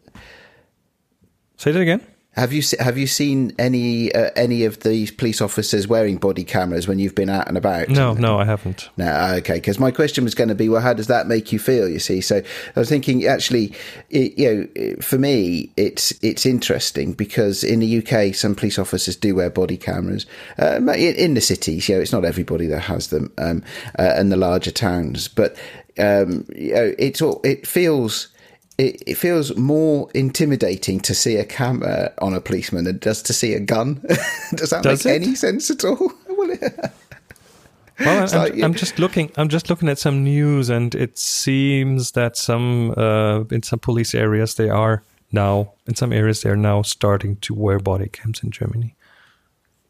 Say 1.56 1.72
that 1.72 1.80
again. 1.80 2.06
Have 2.34 2.50
you 2.50 2.62
have 2.80 2.96
you 2.96 3.06
seen 3.06 3.52
any 3.58 4.10
uh, 4.14 4.30
any 4.34 4.64
of 4.64 4.80
these 4.80 5.10
police 5.10 5.42
officers 5.42 5.86
wearing 5.86 6.16
body 6.16 6.44
cameras 6.44 6.88
when 6.88 6.98
you've 6.98 7.14
been 7.14 7.28
out 7.28 7.46
and 7.46 7.58
about? 7.58 7.90
No, 7.90 8.14
no, 8.14 8.38
I 8.38 8.46
haven't. 8.46 8.88
No, 8.96 9.34
okay. 9.36 9.54
Because 9.54 9.78
my 9.78 9.90
question 9.90 10.24
was 10.24 10.34
going 10.34 10.48
to 10.48 10.54
be, 10.54 10.70
well, 10.70 10.80
how 10.80 10.94
does 10.94 11.08
that 11.08 11.26
make 11.26 11.52
you 11.52 11.58
feel? 11.58 11.86
You 11.86 11.98
see, 11.98 12.22
so 12.22 12.42
I 12.74 12.80
was 12.80 12.88
thinking, 12.88 13.26
actually, 13.26 13.74
it, 14.08 14.38
you 14.38 14.70
know, 14.76 14.96
for 15.02 15.18
me, 15.18 15.72
it's 15.76 16.12
it's 16.22 16.46
interesting 16.46 17.12
because 17.12 17.62
in 17.62 17.80
the 17.80 17.98
UK, 17.98 18.34
some 18.34 18.54
police 18.54 18.78
officers 18.78 19.14
do 19.14 19.34
wear 19.34 19.50
body 19.50 19.76
cameras 19.76 20.24
uh, 20.58 20.76
in, 20.76 21.14
in 21.16 21.34
the 21.34 21.42
cities. 21.42 21.86
You 21.86 21.96
know, 21.96 22.00
it's 22.00 22.12
not 22.12 22.24
everybody 22.24 22.66
that 22.68 22.80
has 22.80 23.08
them, 23.08 23.30
um, 23.36 23.62
uh, 23.98 24.14
and 24.16 24.32
the 24.32 24.38
larger 24.38 24.70
towns, 24.70 25.28
but 25.28 25.54
um, 25.98 26.46
you 26.56 26.72
know, 26.74 26.94
it's 26.98 27.20
all 27.20 27.42
it 27.44 27.66
feels. 27.66 28.28
It, 28.82 29.02
it 29.06 29.14
feels 29.16 29.56
more 29.56 30.08
intimidating 30.14 31.00
to 31.00 31.14
see 31.14 31.36
a 31.36 31.44
camera 31.44 32.12
on 32.18 32.34
a 32.34 32.40
policeman 32.40 32.84
than 32.84 32.96
it 32.96 33.00
does 33.02 33.22
to 33.22 33.32
see 33.32 33.54
a 33.54 33.60
gun. 33.60 33.94
does 34.54 34.70
that 34.70 34.82
Does 34.82 35.04
make 35.04 35.14
it? 35.22 35.22
any 35.22 35.34
sense 35.36 35.70
at 35.70 35.84
all? 35.84 36.12
Well, 36.38 36.56
Well, 38.00 38.26
I'm, 38.32 38.38
like- 38.38 38.62
I'm 38.62 38.74
just 38.74 38.98
looking. 38.98 39.30
I'm 39.36 39.48
just 39.48 39.68
looking 39.70 39.88
at 39.88 39.98
some 39.98 40.24
news, 40.24 40.70
and 40.70 40.94
it 40.94 41.18
seems 41.18 42.12
that 42.12 42.36
some 42.36 42.94
uh, 42.96 43.44
in 43.50 43.62
some 43.62 43.78
police 43.78 44.14
areas 44.14 44.54
they 44.54 44.70
are 44.70 45.02
now 45.30 45.72
in 45.86 45.94
some 45.94 46.12
areas 46.12 46.40
they 46.40 46.50
are 46.50 46.56
now 46.56 46.82
starting 46.82 47.36
to 47.36 47.54
wear 47.54 47.78
body 47.78 48.08
cams 48.08 48.40
in 48.42 48.50
Germany. 48.50 48.94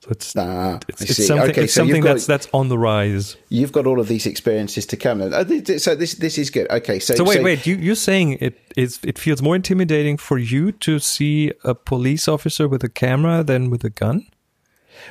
So 0.02 0.08
it's 0.10 0.34
Ah, 0.36 0.80
it's, 0.88 1.02
it's 1.02 1.26
something, 1.28 1.50
Okay, 1.50 1.62
it's 1.64 1.74
so 1.74 1.80
something 1.82 2.02
got- 2.02 2.14
that's 2.14 2.26
that's 2.26 2.48
on 2.52 2.68
the 2.68 2.76
rise. 2.76 3.36
You've 3.50 3.70
got 3.70 3.86
all 3.86 4.00
of 4.00 4.08
these 4.08 4.26
experiences 4.26 4.84
to 4.86 4.96
come. 4.96 5.22
Uh, 5.22 5.44
So 5.78 5.94
this 5.94 6.14
this 6.14 6.38
is 6.38 6.50
good. 6.50 6.68
Okay, 6.70 6.98
so 6.98 7.14
So 7.14 7.22
wait, 7.24 7.42
wait. 7.44 7.66
You 7.66 7.76
you're 7.76 7.94
saying 8.10 8.38
it 8.40 8.54
is 8.76 8.98
it 9.04 9.16
feels 9.18 9.40
more 9.40 9.54
intimidating 9.54 10.16
for 10.18 10.38
you 10.38 10.72
to 10.72 10.98
see 10.98 11.52
a 11.62 11.74
police 11.74 12.26
officer 12.26 12.66
with 12.66 12.82
a 12.82 12.88
camera 12.88 13.44
than 13.44 13.70
with 13.70 13.84
a 13.84 13.90
gun? 13.90 14.26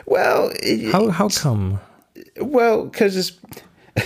Well, 0.06 0.52
it- 0.62 0.92
How 0.92 1.10
how 1.10 1.30
come? 1.30 1.80
well, 2.42 2.84
because 2.86 3.32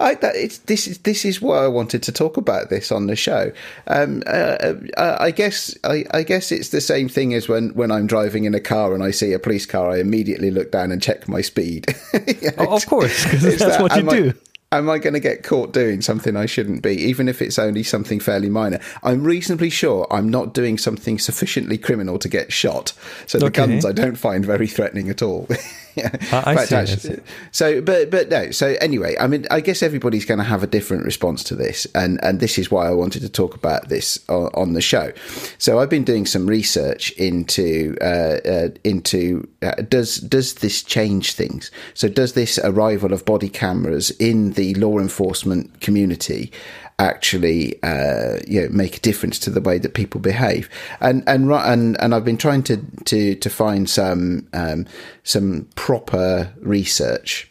I 0.00 0.14
that 0.20 0.36
it's 0.36 0.58
this 0.58 0.86
is 0.86 0.98
this 0.98 1.24
is 1.24 1.40
why 1.40 1.58
I 1.64 1.68
wanted 1.68 2.02
to 2.04 2.12
talk 2.12 2.36
about 2.36 2.70
this 2.70 2.92
on 2.92 3.06
the 3.06 3.16
show. 3.16 3.52
Um, 3.86 4.22
uh, 4.26 4.74
uh, 4.96 5.16
I 5.18 5.30
guess 5.32 5.76
I, 5.84 6.04
I 6.12 6.22
guess 6.22 6.52
it's 6.52 6.68
the 6.68 6.80
same 6.80 7.08
thing 7.08 7.34
as 7.34 7.48
when 7.48 7.70
when 7.74 7.90
I'm 7.90 8.06
driving 8.06 8.44
in 8.44 8.54
a 8.54 8.60
car 8.60 8.94
and 8.94 9.02
I 9.02 9.10
see 9.10 9.32
a 9.32 9.38
police 9.38 9.66
car, 9.66 9.90
I 9.90 9.98
immediately 9.98 10.50
look 10.50 10.70
down 10.70 10.92
and 10.92 11.02
check 11.02 11.28
my 11.28 11.40
speed. 11.40 11.86
You 12.40 12.50
know, 12.52 12.66
Oh, 12.70 12.76
of 12.76 12.86
course, 12.86 13.24
'cause 13.24 13.44
it's 13.44 13.58
that's 13.62 13.80
what 13.82 13.96
you 13.96 14.08
I- 14.08 14.14
do. 14.14 14.34
Am 14.70 14.90
I 14.90 14.98
going 14.98 15.14
to 15.14 15.20
get 15.20 15.44
caught 15.44 15.72
doing 15.72 16.02
something 16.02 16.36
I 16.36 16.44
shouldn't 16.44 16.82
be, 16.82 16.90
even 16.90 17.26
if 17.26 17.40
it's 17.40 17.58
only 17.58 17.82
something 17.82 18.20
fairly 18.20 18.50
minor? 18.50 18.80
I'm 19.02 19.24
reasonably 19.24 19.70
sure 19.70 20.06
I'm 20.10 20.28
not 20.28 20.52
doing 20.52 20.76
something 20.76 21.18
sufficiently 21.18 21.78
criminal 21.78 22.18
to 22.18 22.28
get 22.28 22.52
shot. 22.52 22.92
So 23.26 23.38
the 23.38 23.46
Okay. 23.46 23.66
guns 23.66 23.86
I 23.86 23.92
don't 23.92 24.16
find 24.16 24.44
very 24.44 24.66
threatening 24.66 25.08
at 25.08 25.22
all. 25.22 25.48
yeah. 26.32 26.42
I- 26.46 26.64
see, 26.64 26.76
I 26.76 26.84
see. 26.84 27.16
so, 27.50 27.80
but 27.80 28.10
but 28.10 28.28
no. 28.28 28.50
So 28.50 28.76
anyway, 28.80 29.16
I 29.20 29.26
mean, 29.26 29.46
I 29.50 29.60
guess 29.60 29.82
everybody's 29.82 30.24
going 30.24 30.38
to 30.38 30.44
have 30.44 30.62
a 30.62 30.66
different 30.66 31.04
response 31.04 31.44
to 31.44 31.54
this, 31.54 31.86
and 31.94 32.18
and 32.22 32.40
this 32.40 32.58
is 32.58 32.70
why 32.70 32.86
I 32.86 32.92
wanted 32.92 33.22
to 33.22 33.28
talk 33.28 33.54
about 33.54 33.88
this 33.88 34.18
on, 34.28 34.50
on 34.54 34.72
the 34.72 34.80
show. 34.80 35.12
So 35.58 35.78
I've 35.80 35.90
been 35.90 36.04
doing 36.04 36.26
some 36.26 36.46
research 36.46 37.10
into 37.12 37.96
uh, 38.00 38.38
uh, 38.48 38.68
into 38.84 39.48
uh, 39.62 39.72
does 39.88 40.16
does 40.16 40.54
this 40.54 40.82
change 40.82 41.34
things? 41.34 41.70
So 41.94 42.08
does 42.08 42.32
this 42.34 42.58
arrival 42.62 43.12
of 43.12 43.24
body 43.24 43.48
cameras 43.48 44.10
in 44.12 44.52
the 44.52 44.74
law 44.74 44.98
enforcement 44.98 45.80
community? 45.80 46.52
Actually 46.98 47.80
uh, 47.82 48.38
you 48.46 48.62
know, 48.62 48.68
make 48.70 48.96
a 48.96 49.00
difference 49.00 49.38
to 49.38 49.50
the 49.50 49.60
way 49.60 49.78
that 49.78 49.94
people 49.94 50.20
behave. 50.20 50.68
And 51.00 51.22
and 51.26 51.50
and 51.52 52.00
and 52.00 52.14
I've 52.14 52.24
been 52.24 52.38
trying 52.38 52.62
to 52.64 52.78
to 53.04 53.34
to 53.34 53.50
find 53.50 53.88
some 53.88 54.48
um, 54.52 54.86
some 55.22 55.68
proper 55.74 56.52
research. 56.60 57.48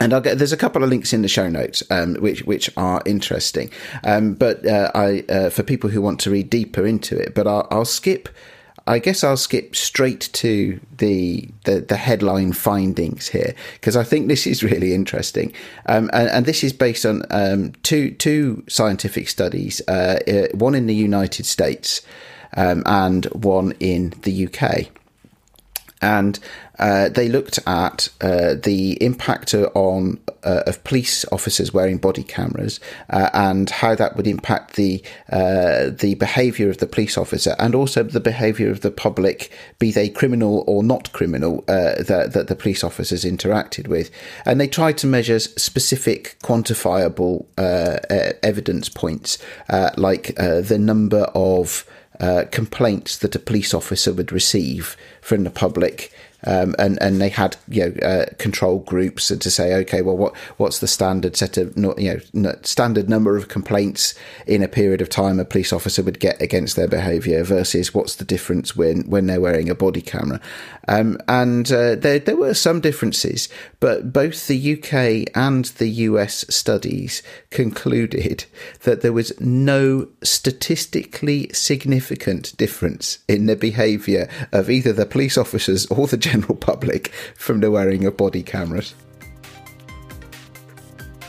And 0.00 0.12
I'll 0.12 0.20
get, 0.20 0.38
there's 0.38 0.52
a 0.52 0.56
couple 0.56 0.82
of 0.82 0.90
links 0.90 1.12
in 1.12 1.22
the 1.22 1.28
show 1.28 1.48
notes, 1.48 1.82
um, 1.90 2.14
which 2.16 2.42
which 2.42 2.70
are 2.76 3.02
interesting. 3.06 3.70
Um, 4.02 4.34
but 4.34 4.66
uh, 4.66 4.90
I 4.94 5.24
uh, 5.28 5.50
for 5.50 5.62
people 5.62 5.90
who 5.90 6.02
want 6.02 6.18
to 6.20 6.30
read 6.30 6.50
deeper 6.50 6.84
into 6.86 7.16
it, 7.16 7.34
but 7.34 7.46
I'll, 7.46 7.68
I'll 7.70 7.84
skip. 7.84 8.28
I 8.86 8.98
guess 8.98 9.22
I'll 9.22 9.36
skip 9.36 9.76
straight 9.76 10.28
to 10.34 10.80
the 10.98 11.48
the, 11.64 11.80
the 11.80 11.96
headline 11.96 12.52
findings 12.52 13.28
here 13.28 13.54
because 13.74 13.96
I 13.96 14.04
think 14.04 14.28
this 14.28 14.46
is 14.46 14.62
really 14.62 14.92
interesting, 14.94 15.52
um, 15.86 16.10
and, 16.12 16.28
and 16.28 16.46
this 16.46 16.64
is 16.64 16.72
based 16.72 17.06
on 17.06 17.22
um, 17.30 17.72
two 17.82 18.10
two 18.12 18.64
scientific 18.68 19.28
studies, 19.28 19.80
uh, 19.88 20.48
one 20.54 20.74
in 20.74 20.86
the 20.86 20.94
United 20.94 21.46
States 21.46 22.02
um, 22.56 22.82
and 22.86 23.26
one 23.26 23.72
in 23.80 24.14
the 24.22 24.46
UK. 24.46 24.88
and 26.00 26.40
uh, 26.78 27.08
they 27.08 27.28
looked 27.28 27.58
at 27.66 28.08
uh, 28.20 28.54
the 28.54 29.02
impact 29.02 29.54
on 29.54 30.18
uh, 30.44 30.62
of 30.66 30.82
police 30.84 31.24
officers 31.30 31.72
wearing 31.72 31.98
body 31.98 32.22
cameras 32.22 32.80
uh, 33.10 33.30
and 33.32 33.70
how 33.70 33.94
that 33.94 34.16
would 34.16 34.26
impact 34.26 34.74
the 34.74 35.02
uh, 35.30 35.90
the 35.90 36.16
behaviour 36.18 36.68
of 36.70 36.78
the 36.78 36.86
police 36.86 37.16
officer 37.16 37.54
and 37.58 37.74
also 37.74 38.02
the 38.02 38.20
behaviour 38.20 38.70
of 38.70 38.80
the 38.80 38.90
public, 38.90 39.52
be 39.78 39.90
they 39.90 40.08
criminal 40.08 40.64
or 40.66 40.82
not 40.82 41.12
criminal, 41.12 41.62
uh, 41.68 42.02
that, 42.02 42.30
that 42.32 42.48
the 42.48 42.56
police 42.56 42.82
officers 42.82 43.24
interacted 43.24 43.86
with. 43.86 44.10
And 44.44 44.60
they 44.60 44.68
tried 44.68 44.98
to 44.98 45.06
measure 45.06 45.38
specific 45.38 46.36
quantifiable 46.42 47.46
evidence 48.42 48.88
points, 48.88 49.38
like 49.96 50.34
the 50.36 50.78
number 50.80 51.30
of 51.34 51.86
complaints 52.50 53.18
that 53.18 53.34
a 53.34 53.38
police 53.38 53.74
officer 53.74 54.12
would 54.12 54.32
receive 54.32 54.96
from 55.20 55.44
the 55.44 55.50
public 55.50 56.11
um, 56.44 56.74
and 56.78 57.00
and 57.00 57.20
they 57.20 57.28
had 57.28 57.56
you 57.68 57.88
know 57.88 58.06
uh, 58.06 58.26
control 58.38 58.80
groups 58.80 59.28
to 59.28 59.50
say 59.50 59.74
okay 59.74 60.02
well 60.02 60.16
what 60.16 60.36
what's 60.56 60.80
the 60.80 60.88
standard 60.88 61.36
set 61.36 61.56
of 61.56 61.76
you 61.76 62.20
know 62.32 62.56
standard 62.62 63.08
number 63.08 63.36
of 63.36 63.48
complaints 63.48 64.14
in 64.46 64.62
a 64.62 64.68
period 64.68 65.00
of 65.00 65.08
time 65.08 65.38
a 65.38 65.44
police 65.44 65.72
officer 65.72 66.02
would 66.02 66.20
get 66.20 66.40
against 66.40 66.76
their 66.76 66.88
behaviour 66.88 67.44
versus 67.44 67.94
what's 67.94 68.16
the 68.16 68.24
difference 68.24 68.76
when 68.76 69.02
when 69.08 69.26
they're 69.26 69.40
wearing 69.40 69.70
a 69.70 69.74
body 69.74 70.02
camera? 70.02 70.40
Um, 70.88 71.18
and 71.28 71.70
uh, 71.70 71.94
there 71.94 72.18
there 72.18 72.36
were 72.36 72.54
some 72.54 72.80
differences 72.80 73.48
but 73.80 74.12
both 74.12 74.46
the 74.46 74.72
UK 74.74 75.30
and 75.36 75.66
the 75.76 75.88
US 75.88 76.44
studies 76.48 77.22
concluded 77.50 78.44
that 78.82 79.00
there 79.00 79.12
was 79.12 79.32
no 79.40 80.08
statistically 80.22 81.48
significant 81.52 82.56
difference 82.56 83.18
in 83.28 83.46
the 83.46 83.56
behaviour 83.56 84.28
of 84.50 84.70
either 84.70 84.92
the 84.92 85.06
police 85.06 85.38
officers 85.38 85.86
or 85.86 86.06
the 86.06 86.16
general 86.32 86.54
public 86.54 87.08
from 87.36 87.60
the 87.60 87.70
wearing 87.70 88.04
of 88.06 88.16
body 88.16 88.42
cameras. 88.42 88.94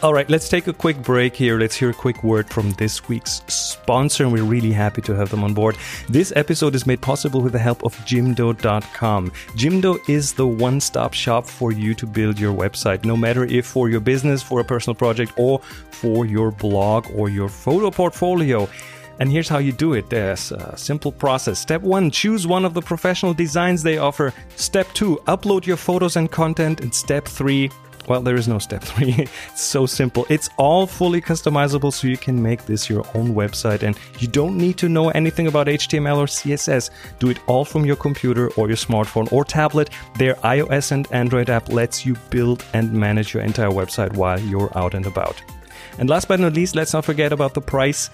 All 0.02 0.14
right, 0.14 0.30
let's 0.30 0.50
take 0.50 0.68
a 0.68 0.74
quick 0.74 1.02
break 1.02 1.34
here. 1.34 1.58
Let's 1.58 1.76
hear 1.78 1.90
a 1.90 1.94
quick 1.94 2.26
word 2.26 2.50
from 2.50 2.72
this 2.72 3.08
week's 3.08 3.42
sponsor, 3.48 4.26
and 4.26 4.34
we're 4.34 4.44
really 4.44 4.74
happy 4.74 5.02
to 5.04 5.16
have 5.16 5.30
them 5.30 5.46
on 5.46 5.54
board. 5.54 5.78
This 6.10 6.34
episode 6.36 6.76
is 6.76 6.86
made 6.86 7.00
possible 7.00 7.40
with 7.40 7.54
the 7.54 7.60
help 7.60 7.86
of 7.86 7.96
Jimdo.com. 8.00 9.32
Jimdo 9.56 9.98
is 10.10 10.34
the 10.34 10.46
one 10.46 10.82
stop 10.82 11.14
shop 11.14 11.48
for 11.48 11.72
you 11.72 11.94
to 11.96 12.06
build 12.06 12.38
your 12.38 12.54
website, 12.54 13.06
no 13.06 13.16
matter 13.16 13.46
if 13.46 13.66
for 13.66 13.88
your 13.90 14.02
business, 14.02 14.44
for 14.44 14.60
a 14.60 14.66
personal 14.66 14.94
project, 14.94 15.32
or 15.38 15.60
for 15.92 16.26
your 16.26 16.52
blog 16.52 17.08
or 17.16 17.30
your 17.30 17.48
photo 17.48 17.90
portfolio. 17.90 18.68
And 19.24 19.32
here's 19.32 19.48
how 19.48 19.60
you 19.60 19.72
do 19.72 19.94
it. 19.94 20.10
There's 20.10 20.52
a 20.52 20.76
simple 20.76 21.14
process. 21.14 21.58
Step 21.58 21.82
one, 21.82 22.12
choose 22.12 22.46
one 22.46 22.66
of 22.66 22.74
the 22.74 22.82
professional 22.82 23.34
designs 23.34 23.82
they 23.82 23.98
offer. 23.98 24.34
Step 24.58 24.86
two, 24.94 25.16
upload 25.28 25.66
your 25.66 25.78
photos 25.78 26.18
and 26.18 26.30
content. 26.30 26.82
And 26.82 26.94
step 26.94 27.26
three, 27.26 27.72
well, 28.10 28.22
there 28.22 28.36
is 28.36 28.50
no 28.50 28.60
step 28.60 28.84
three. 28.92 29.14
it's 29.14 29.62
so 29.62 29.86
simple. 29.86 30.26
It's 30.30 30.50
all 30.58 30.86
fully 30.86 31.22
customizable 31.22 31.94
so 31.94 32.10
you 32.10 32.18
can 32.18 32.44
make 32.44 32.66
this 32.66 32.90
your 32.90 33.06
own 33.16 33.34
website 33.34 33.84
and 33.84 33.98
you 34.20 34.28
don't 34.28 34.58
need 34.58 34.76
to 34.80 34.90
know 34.90 35.08
anything 35.12 35.48
about 35.48 35.68
HTML 35.68 36.18
or 36.18 36.26
CSS. 36.26 36.90
Do 37.20 37.30
it 37.30 37.40
all 37.48 37.64
from 37.64 37.86
your 37.86 37.96
computer 37.96 38.50
or 38.58 38.68
your 38.68 38.76
smartphone 38.76 39.32
or 39.32 39.46
tablet. 39.46 39.90
Their 40.18 40.34
iOS 40.44 40.92
and 40.92 41.10
Android 41.14 41.50
app 41.50 41.70
lets 41.70 42.06
you 42.06 42.18
build 42.30 42.66
and 42.74 42.92
manage 42.92 43.34
your 43.34 43.44
entire 43.44 43.72
website 43.72 44.18
while 44.18 44.38
you're 44.38 44.78
out 44.78 44.94
and 44.94 45.06
about. 45.06 45.42
And 45.98 46.10
last 46.10 46.28
but 46.28 46.42
not 46.42 46.56
least, 46.56 46.76
let's 46.76 46.94
not 46.94 47.06
forget 47.06 47.32
about 47.32 47.54
the 47.54 47.62
price 47.62 48.10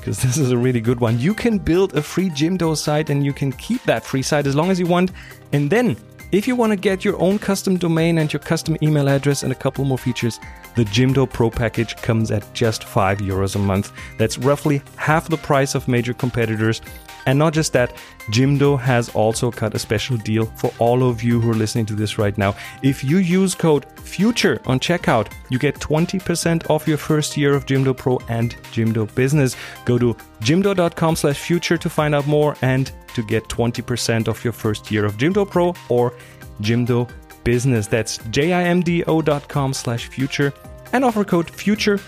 because 0.00 0.20
this 0.22 0.36
is 0.36 0.50
a 0.50 0.58
really 0.58 0.80
good 0.80 0.98
one. 0.98 1.18
You 1.18 1.34
can 1.34 1.58
build 1.58 1.94
a 1.94 2.02
free 2.02 2.30
Jimdo 2.30 2.76
site 2.76 3.10
and 3.10 3.24
you 3.24 3.32
can 3.32 3.52
keep 3.52 3.82
that 3.84 4.04
free 4.04 4.22
site 4.22 4.46
as 4.46 4.56
long 4.56 4.70
as 4.70 4.80
you 4.80 4.86
want. 4.86 5.12
And 5.52 5.70
then, 5.70 5.96
if 6.32 6.46
you 6.46 6.54
want 6.54 6.72
to 6.72 6.76
get 6.76 7.04
your 7.04 7.20
own 7.20 7.38
custom 7.38 7.76
domain 7.76 8.18
and 8.18 8.32
your 8.32 8.40
custom 8.40 8.76
email 8.82 9.08
address 9.08 9.42
and 9.42 9.52
a 9.52 9.54
couple 9.54 9.84
more 9.84 9.98
features, 9.98 10.38
the 10.76 10.84
Jimdo 10.84 11.28
Pro 11.28 11.50
package 11.50 11.96
comes 11.96 12.30
at 12.30 12.52
just 12.54 12.84
5 12.84 13.18
euros 13.18 13.56
a 13.56 13.58
month. 13.58 13.92
That's 14.16 14.38
roughly 14.38 14.82
half 14.96 15.28
the 15.28 15.36
price 15.36 15.74
of 15.74 15.88
major 15.88 16.14
competitors 16.14 16.80
and 17.26 17.38
not 17.38 17.52
just 17.52 17.72
that, 17.72 17.94
Jimdo 18.30 18.78
has 18.78 19.08
also 19.10 19.50
cut 19.50 19.74
a 19.74 19.78
special 19.78 20.16
deal 20.16 20.46
for 20.46 20.72
all 20.78 21.02
of 21.02 21.22
you 21.22 21.40
who 21.40 21.50
are 21.50 21.54
listening 21.54 21.86
to 21.86 21.94
this 21.94 22.18
right 22.18 22.36
now. 22.36 22.54
If 22.82 23.02
you 23.04 23.18
use 23.18 23.54
code 23.54 23.86
FUTURE 23.96 24.66
on 24.66 24.80
checkout, 24.80 25.32
you 25.48 25.58
get 25.58 25.76
20% 25.76 26.70
off 26.70 26.86
your 26.86 26.98
first 26.98 27.36
year 27.36 27.54
of 27.54 27.66
Jimdo 27.66 27.96
Pro 27.96 28.18
and 28.28 28.56
Jimdo 28.72 29.12
Business. 29.14 29.56
Go 29.84 29.98
to 29.98 30.14
jimdo.com 30.40 31.16
slash 31.16 31.38
future 31.38 31.76
to 31.76 31.90
find 31.90 32.14
out 32.14 32.26
more 32.26 32.56
and 32.62 32.92
to 33.14 33.22
get 33.22 33.48
20% 33.48 34.28
off 34.28 34.44
your 34.44 34.52
first 34.52 34.90
year 34.90 35.04
of 35.04 35.16
Jimdo 35.16 35.48
Pro 35.48 35.74
or 35.88 36.14
Jimdo 36.60 37.10
Business. 37.44 37.86
That's 37.86 38.18
jimdo.com 38.18 39.74
slash 39.74 40.08
future 40.08 40.52
and 40.92 41.04
offer 41.04 41.24
code 41.24 41.46
FUTURE 41.46 42.00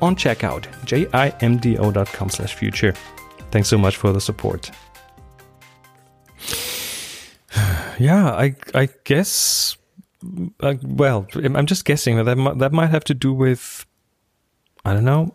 on 0.00 0.16
checkout. 0.16 0.64
jimdo.com 0.84 2.30
slash 2.30 2.54
future. 2.54 2.94
Thanks 3.52 3.68
so 3.68 3.78
much 3.78 3.96
for 3.96 4.12
the 4.12 4.20
support. 4.20 4.70
yeah, 7.98 8.32
I 8.32 8.56
I 8.74 8.88
guess. 9.04 9.76
Uh, 10.60 10.74
well, 10.82 11.26
I'm 11.34 11.66
just 11.66 11.84
guessing 11.84 12.16
that 12.16 12.24
that 12.24 12.36
might, 12.36 12.58
that 12.58 12.72
might 12.72 12.90
have 12.90 13.04
to 13.04 13.14
do 13.14 13.32
with 13.32 13.84
I 14.84 14.94
don't 14.94 15.04
know 15.04 15.34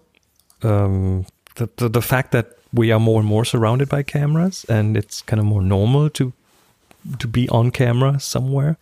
um, 0.64 1.26
the, 1.56 1.70
the 1.78 1.90
the 1.90 2.02
fact 2.02 2.32
that 2.32 2.58
we 2.74 2.92
are 2.92 3.00
more 3.00 3.20
and 3.20 3.28
more 3.30 3.46
surrounded 3.46 3.90
by 3.90 4.04
cameras, 4.04 4.66
and 4.68 4.98
it's 4.98 5.22
kind 5.22 5.40
of 5.40 5.46
more 5.46 5.62
normal 5.62 6.10
to 6.12 6.34
to 7.20 7.28
be 7.28 7.48
on 7.50 7.72
camera 7.72 8.20
somewhere, 8.20 8.78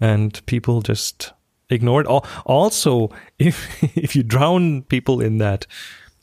and 0.00 0.44
people 0.46 0.82
just 0.82 1.32
ignore 1.70 2.00
it. 2.02 2.06
Also, 2.44 3.10
if 3.38 3.82
if 3.96 4.14
you 4.14 4.22
drown 4.22 4.82
people 4.82 5.20
in 5.20 5.38
that, 5.38 5.66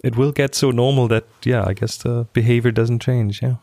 it 0.05 0.15
will 0.15 0.31
get 0.31 0.53
so 0.53 0.69
normal 0.69 1.07
that 1.07 1.25
yeah, 1.43 1.65
I 1.65 1.73
guess 1.73 1.97
the 1.97 2.27
behavior 2.31 2.71
doesn't 2.71 2.99
change. 2.99 3.41
Yeah. 3.41 3.55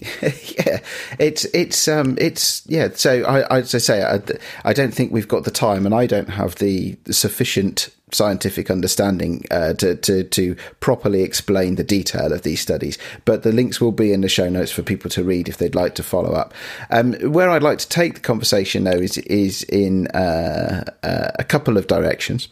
yeah, 0.22 0.80
it's 1.18 1.44
it's 1.46 1.88
um 1.88 2.16
it's 2.20 2.62
yeah. 2.66 2.88
So 2.94 3.24
I 3.24 3.58
as 3.58 3.74
I 3.74 3.78
say, 3.78 4.02
I, 4.02 4.20
I 4.64 4.72
don't 4.72 4.92
think 4.92 5.12
we've 5.12 5.28
got 5.28 5.44
the 5.44 5.50
time, 5.50 5.86
and 5.86 5.94
I 5.94 6.06
don't 6.06 6.30
have 6.30 6.56
the 6.56 6.96
sufficient 7.10 7.90
scientific 8.12 8.70
understanding 8.70 9.44
uh, 9.50 9.74
to, 9.74 9.94
to 9.96 10.24
to 10.24 10.56
properly 10.80 11.22
explain 11.22 11.74
the 11.74 11.84
detail 11.84 12.32
of 12.32 12.42
these 12.42 12.60
studies. 12.60 12.98
But 13.24 13.42
the 13.42 13.52
links 13.52 13.80
will 13.80 13.92
be 13.92 14.12
in 14.12 14.20
the 14.20 14.28
show 14.28 14.48
notes 14.48 14.72
for 14.72 14.82
people 14.82 15.10
to 15.10 15.24
read 15.24 15.48
if 15.48 15.58
they'd 15.58 15.74
like 15.74 15.94
to 15.96 16.02
follow 16.02 16.32
up. 16.32 16.54
Um, 16.90 17.14
where 17.32 17.50
I'd 17.50 17.62
like 17.62 17.78
to 17.78 17.88
take 17.88 18.14
the 18.14 18.20
conversation 18.20 18.84
though 18.84 18.90
is 18.92 19.18
is 19.18 19.62
in 19.64 20.08
uh, 20.08 20.84
uh, 21.02 21.30
a 21.38 21.44
couple 21.44 21.76
of 21.76 21.86
directions. 21.86 22.48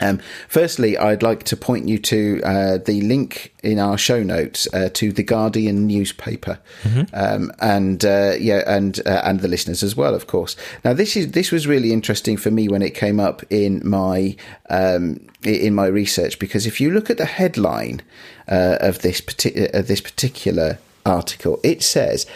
Um, 0.00 0.20
firstly, 0.48 0.96
I'd 0.96 1.22
like 1.22 1.44
to 1.44 1.56
point 1.56 1.88
you 1.88 1.98
to 1.98 2.40
uh, 2.44 2.78
the 2.78 3.00
link 3.02 3.54
in 3.62 3.78
our 3.78 3.98
show 3.98 4.22
notes 4.22 4.68
uh, 4.72 4.88
to 4.94 5.12
the 5.12 5.22
Guardian 5.22 5.86
newspaper, 5.86 6.58
mm-hmm. 6.82 7.02
um, 7.12 7.52
and 7.60 8.04
uh, 8.04 8.34
yeah, 8.38 8.62
and 8.66 9.00
uh, 9.06 9.22
and 9.24 9.40
the 9.40 9.48
listeners 9.48 9.82
as 9.82 9.96
well, 9.96 10.14
of 10.14 10.26
course. 10.26 10.56
Now, 10.84 10.92
this 10.92 11.16
is 11.16 11.32
this 11.32 11.50
was 11.50 11.66
really 11.66 11.92
interesting 11.92 12.36
for 12.36 12.50
me 12.50 12.68
when 12.68 12.82
it 12.82 12.94
came 12.94 13.20
up 13.20 13.42
in 13.50 13.82
my 13.84 14.36
um, 14.70 15.26
in 15.44 15.74
my 15.74 15.86
research 15.86 16.38
because 16.38 16.66
if 16.66 16.80
you 16.80 16.90
look 16.90 17.10
at 17.10 17.18
the 17.18 17.26
headline 17.26 18.02
uh, 18.48 18.78
of 18.80 19.00
this 19.00 19.20
partic- 19.20 19.74
of 19.74 19.88
this 19.88 20.00
particular 20.00 20.78
article, 21.04 21.60
it 21.62 21.82
says 21.82 22.26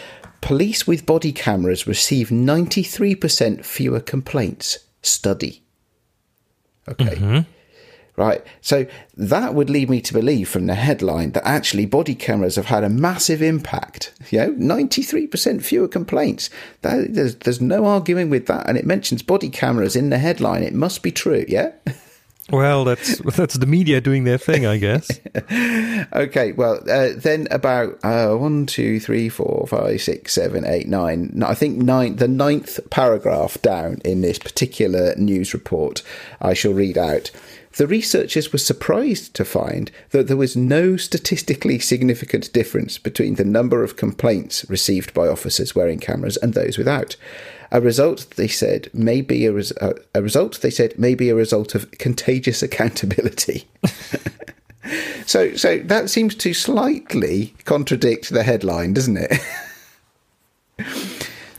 police 0.41 0.85
with 0.85 1.05
body 1.05 1.31
cameras 1.31 1.87
receive 1.87 2.31
ninety 2.31 2.83
three 2.83 3.15
percent 3.15 3.65
fewer 3.65 3.99
complaints. 3.99 4.79
Study. 5.01 5.62
Okay. 6.87 7.15
Mm-hmm. 7.15 7.39
Right. 8.15 8.45
So 8.61 8.85
that 9.17 9.55
would 9.55 9.71
lead 9.71 9.89
me 9.89 9.99
to 10.01 10.13
believe 10.13 10.47
from 10.47 10.67
the 10.67 10.75
headline 10.75 11.31
that 11.31 11.47
actually 11.47 11.87
body 11.87 12.13
cameras 12.13 12.57
have 12.57 12.67
had 12.67 12.83
a 12.83 12.89
massive 12.89 13.41
impact. 13.41 14.13
You 14.29 14.39
know, 14.39 14.77
93% 14.77 15.63
fewer 15.63 15.87
complaints. 15.87 16.51
That, 16.83 17.15
there's, 17.15 17.35
there's 17.37 17.59
no 17.59 17.85
arguing 17.87 18.29
with 18.29 18.45
that. 18.45 18.69
And 18.69 18.77
it 18.77 18.85
mentions 18.85 19.23
body 19.23 19.49
cameras 19.49 19.95
in 19.95 20.11
the 20.11 20.19
headline. 20.19 20.61
It 20.61 20.75
must 20.75 21.01
be 21.01 21.11
true. 21.11 21.45
Yeah. 21.47 21.71
Well, 22.49 22.83
that's 22.83 23.19
that's 23.19 23.55
the 23.55 23.65
media 23.65 24.01
doing 24.01 24.25
their 24.25 24.37
thing, 24.37 24.65
I 24.65 24.77
guess. 24.77 25.09
okay, 26.13 26.51
well, 26.51 26.79
uh, 26.89 27.09
then 27.15 27.47
about 27.51 27.99
uh, 28.03 28.35
one, 28.35 28.65
two, 28.65 28.99
three, 28.99 29.29
four, 29.29 29.65
five, 29.67 30.01
six, 30.01 30.33
seven, 30.33 30.65
eight, 30.65 30.87
nine. 30.87 31.41
I 31.45 31.53
think 31.53 31.77
nine. 31.77 32.17
The 32.17 32.27
ninth 32.27 32.79
paragraph 32.89 33.61
down 33.61 34.01
in 34.03 34.21
this 34.21 34.39
particular 34.39 35.15
news 35.15 35.53
report, 35.53 36.03
I 36.41 36.53
shall 36.53 36.73
read 36.73 36.97
out. 36.97 37.31
The 37.77 37.87
researchers 37.87 38.53
were 38.53 38.59
surprised 38.59 39.33
to 39.33 39.45
find 39.45 39.89
that 40.11 40.27
there 40.27 40.37
was 40.37 40.55
no 40.55 40.95
statistically 40.95 41.79
significant 41.79 42.53
difference 42.53 42.99
between 42.99 43.35
the 43.35 43.45
number 43.45 43.83
of 43.83 43.95
complaints 43.95 44.69
received 44.69 45.11
by 45.13 45.27
officers 45.27 45.73
wearing 45.73 45.97
cameras 45.97 46.37
and 46.37 46.53
those 46.53 46.77
without. 46.77 47.15
A 47.73 47.81
result, 47.81 48.27
they 48.35 48.47
said, 48.47 48.89
may 48.93 49.21
be 49.21 49.47
a, 49.47 49.51
res- 49.51 49.73
a 50.13 50.21
result, 50.21 50.61
they 50.61 50.69
said, 50.69 50.97
may 50.97 51.15
be 51.15 51.29
a 51.29 51.35
result 51.35 51.73
of 51.73 51.89
contagious 51.91 52.61
accountability. 52.67 53.67
so, 55.25 55.55
so 55.55 55.79
that 55.79 56.09
seems 56.09 56.35
to 56.35 56.53
slightly 56.53 57.55
contradict 57.65 58.29
the 58.29 58.43
headline, 58.43 58.93
doesn't 58.93 59.17
it? 59.17 59.33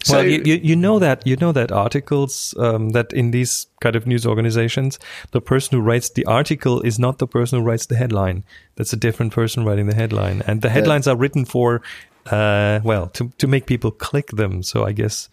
So, 0.05 0.17
well, 0.17 0.27
you, 0.27 0.43
you, 0.45 0.61
you 0.63 0.77
know 0.77 0.99
that 0.99 1.27
you 1.27 1.35
know 1.37 1.53
that 1.53 1.73
articles 1.73 2.55
um, 2.59 2.91
that 2.91 3.11
in 3.15 3.31
these 3.31 3.67
kind 3.81 3.97
of 3.97 4.07
news 4.07 4.27
organizations, 4.27 4.99
the 5.31 5.41
person 5.41 5.79
who 5.79 5.83
writes 5.83 6.11
the 6.11 6.27
article 6.27 6.83
is 6.83 6.99
not 6.99 7.17
the 7.17 7.27
person 7.27 7.59
who 7.59 7.65
writes 7.65 7.87
the 7.87 7.97
headline. 7.97 8.45
That's 8.77 8.93
a 8.93 8.99
different 8.99 9.33
person 9.33 9.65
writing 9.65 9.87
the 9.87 9.95
headline, 9.95 10.43
and 10.47 10.61
the 10.61 10.69
headlines 10.69 11.09
are 11.09 11.17
written 11.17 11.47
for, 11.47 11.81
uh, 12.27 12.81
well, 12.85 13.07
to 13.15 13.33
to 13.39 13.47
make 13.47 13.65
people 13.65 13.91
click 13.91 14.27
them. 14.33 14.63
So 14.63 14.85
I 14.85 14.93
guess 14.93 15.31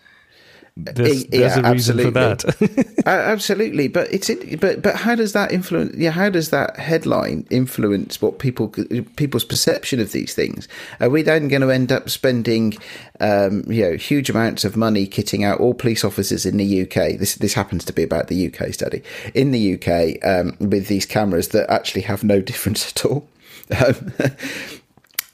there's, 0.78 1.26
there's 1.26 1.58
yeah, 1.58 1.70
a 1.70 1.74
reason 1.74 1.98
for 1.98 2.18
absolutely. 2.18 2.68
that. 2.68 2.88
Uh, 3.02 3.10
absolutely, 3.10 3.88
but 3.88 4.14
it's 4.14 4.30
but 4.58 4.84
but 4.84 4.96
how 4.96 5.16
does 5.16 5.34
that 5.34 5.52
influence? 5.52 5.96
Yeah, 5.96 6.12
how 6.12 6.30
does 6.30 6.52
that 6.52 6.78
headline 6.78 7.48
influence 7.50 8.22
what 8.22 8.38
people 8.38 8.68
people's 9.16 9.44
perception 9.44 10.00
of 10.00 10.12
these 10.12 10.36
things? 10.36 10.68
Are 11.00 11.10
we 11.10 11.24
then 11.24 11.48
going 11.48 11.64
to 11.64 11.72
end 11.72 11.92
up 11.92 12.08
spending, 12.08 12.78
um, 13.20 13.64
you 13.68 13.82
know, 13.82 13.98
huge 13.98 14.30
amounts 14.30 14.64
of 14.64 14.78
money 14.78 15.08
kitting 15.08 15.44
out 15.44 15.60
all 15.60 15.74
police 15.74 16.04
officers 16.04 16.46
in 16.46 16.58
the 16.58 16.84
UK? 16.84 17.18
This 17.18 17.36
this 17.36 17.56
happens 17.56 17.84
to 17.86 17.94
be 17.94 18.04
about 18.04 18.28
the 18.28 18.54
UK 18.54 18.72
study 18.72 19.02
in 19.34 19.50
the 19.50 19.74
UK 19.74 20.24
um, 20.24 20.56
with 20.60 20.88
these 20.88 21.08
cameras 21.08 21.48
that 21.50 21.72
actually 21.72 22.02
have 22.02 22.24
no 22.24 22.40
difference 22.52 22.92
at 22.92 23.04
all. 23.04 23.28
Um, 23.84 24.14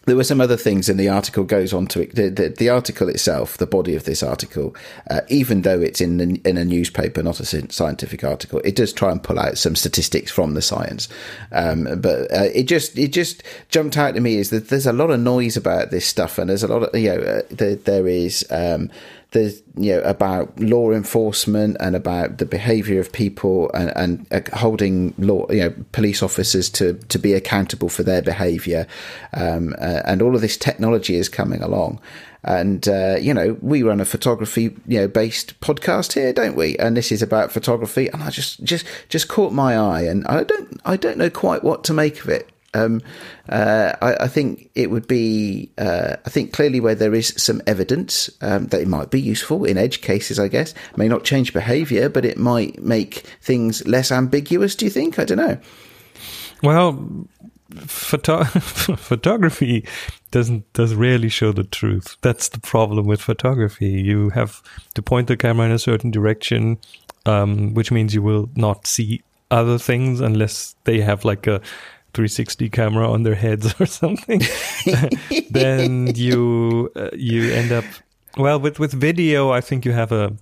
there 0.08 0.16
were 0.16 0.24
some 0.24 0.40
other 0.40 0.56
things, 0.56 0.88
and 0.88 0.98
the 0.98 1.10
article 1.10 1.44
goes 1.44 1.74
on 1.74 1.86
to. 1.88 2.06
The, 2.08 2.30
the, 2.30 2.50
the 2.50 2.70
article 2.70 3.10
itself, 3.10 3.58
the 3.58 3.68
body 3.68 3.94
of 3.94 4.06
this 4.06 4.24
article, 4.24 4.74
uh, 5.12 5.22
even 5.28 5.64
though 5.64 5.82
it's 5.82 6.00
in 6.00 6.18
the, 6.18 6.42
in 6.46 6.58
a 6.58 6.64
newspaper, 6.64 7.22
not 7.22 7.42
a 7.42 7.72
scientific 7.72 8.24
article, 8.24 8.60
it 8.64 8.78
does 8.78 8.94
try 8.94 9.12
and 9.12 9.22
pull 9.22 9.38
out 9.38 9.58
some 9.58 9.76
statistics 9.76 10.32
from 10.32 10.54
the 10.54 10.62
science. 10.62 11.10
Um, 11.52 11.84
but 12.00 12.32
uh, 12.32 12.50
it 12.56 12.64
just 12.64 12.98
it 12.98 13.10
just 13.10 13.44
jumped 13.70 13.98
out 13.98 14.16
to 14.16 14.22
me 14.22 14.38
is 14.38 14.50
that 14.50 14.70
there's 14.70 14.88
a 14.88 14.94
lot 14.94 15.10
of 15.10 15.20
noise 15.20 15.58
about 15.58 15.92
this 15.92 16.06
stuff, 16.06 16.38
and 16.38 16.50
there's 16.50 16.64
a 16.64 16.68
lot 16.70 16.84
of 16.84 17.00
you 17.00 17.10
know 17.10 17.22
uh, 17.22 17.42
there, 17.52 17.76
there 17.76 18.08
is. 18.08 18.46
Um, 18.50 18.90
there's 19.32 19.62
you 19.76 19.94
know 19.94 20.02
about 20.02 20.58
law 20.60 20.92
enforcement 20.92 21.76
and 21.80 21.96
about 21.96 22.38
the 22.38 22.46
behaviour 22.46 23.00
of 23.00 23.12
people 23.12 23.70
and, 23.74 23.92
and 23.96 24.28
uh, 24.32 24.58
holding 24.58 25.14
law 25.18 25.46
you 25.52 25.60
know 25.60 25.74
police 25.92 26.24
officers 26.24 26.70
to 26.70 26.94
to 27.10 27.20
be 27.20 27.34
accountable 27.34 27.90
for 27.90 28.04
their 28.04 28.22
behaviour 28.22 28.88
um, 29.34 29.76
uh, 29.80 30.02
and 30.06 30.22
all 30.22 30.34
of 30.34 30.42
this 30.42 30.58
technology 30.58 31.16
is 31.16 31.30
coming 31.30 31.62
along. 31.62 32.00
And 32.44 32.88
uh, 32.88 33.18
you 33.20 33.34
know 33.34 33.58
we 33.62 33.84
run 33.84 34.00
a 34.00 34.06
photography 34.06 34.76
you 34.88 35.02
know 35.02 35.08
based 35.08 35.60
podcast 35.60 36.14
here 36.14 36.32
don't 36.32 36.56
we? 36.56 36.78
And 36.78 36.96
this 36.96 37.12
is 37.12 37.22
about 37.22 37.52
photography. 37.52 38.08
And 38.08 38.24
I 38.24 38.30
just 38.30 38.64
just 38.64 38.86
just 39.10 39.28
caught 39.28 39.52
my 39.52 39.78
eye. 39.78 40.04
And 40.04 40.26
I 40.28 40.44
don't 40.44 40.80
I 40.86 40.96
don't 40.96 41.18
know 41.18 41.30
quite 41.30 41.64
what 41.64 41.84
to 41.86 41.94
make 41.94 42.22
of 42.22 42.30
it 42.30 42.50
um, 42.78 43.02
uh, 43.50 43.94
I, 44.02 44.26
I, 44.26 44.28
think 44.28 44.70
it 44.76 44.92
would 44.92 45.08
be, 45.08 45.72
uh, 45.78 46.18
I 46.26 46.30
think 46.30 46.54
clearly 46.54 46.80
where 46.80 46.96
there 46.96 47.14
is 47.14 47.34
some 47.38 47.62
evidence 47.66 48.30
um, 48.42 48.68
that 48.68 48.82
it 48.82 48.88
might 48.88 49.10
be 49.10 49.22
useful 49.22 49.66
in 49.66 49.78
edge 49.78 50.02
cases, 50.02 50.40
I 50.40 50.48
guess, 50.48 50.74
may 50.96 51.08
not 51.08 51.24
change 51.24 51.54
behaviour, 51.54 52.10
but 52.10 52.26
it 52.26 52.38
might 52.38 52.82
make 52.82 53.24
things 53.42 53.86
less 53.88 54.12
ambiguous. 54.12 54.76
Do 54.76 54.86
you 54.86 54.92
think? 54.92 55.20
I 55.20 55.26
don't 55.26 55.38
know. 55.38 55.58
Well, 56.64 57.28
photo- 57.86 58.44
photography 58.98 59.86
doesn't 60.32 60.72
does 60.74 60.94
rarely 60.96 61.30
show 61.30 61.52
the 61.52 61.64
truth. 61.64 62.18
That's 62.22 62.50
the 62.50 62.60
problem 62.60 63.06
with 63.06 63.22
photography. 63.22 63.90
You 63.90 64.30
have 64.30 64.62
to 64.96 65.02
point 65.02 65.28
the 65.28 65.38
camera 65.38 65.66
in 65.66 65.72
a 65.72 65.80
certain 65.80 66.12
direction, 66.12 66.78
um, 67.26 67.74
which 67.74 67.92
means 67.92 68.14
you 68.14 68.22
will 68.22 68.50
not 68.56 68.88
see 68.88 69.22
other 69.50 69.78
things 69.78 70.20
unless 70.20 70.76
they 70.84 71.00
have 71.02 71.24
like 71.24 71.48
a 71.48 71.62
360 72.14 72.70
camera 72.70 73.10
on 73.10 73.24
their 73.24 73.36
heads 73.36 73.74
or 73.80 73.86
something, 73.86 74.42
then 75.50 76.16
you 76.16 76.92
uh, 76.96 77.10
you 77.14 77.52
end 77.52 77.72
up 77.72 77.86
well 78.38 78.60
with 78.60 78.80
with 78.80 78.94
video. 78.94 79.52
I 79.52 79.62
think 79.62 79.86
you 79.86 79.92
have 79.92 80.12
a, 80.12 80.36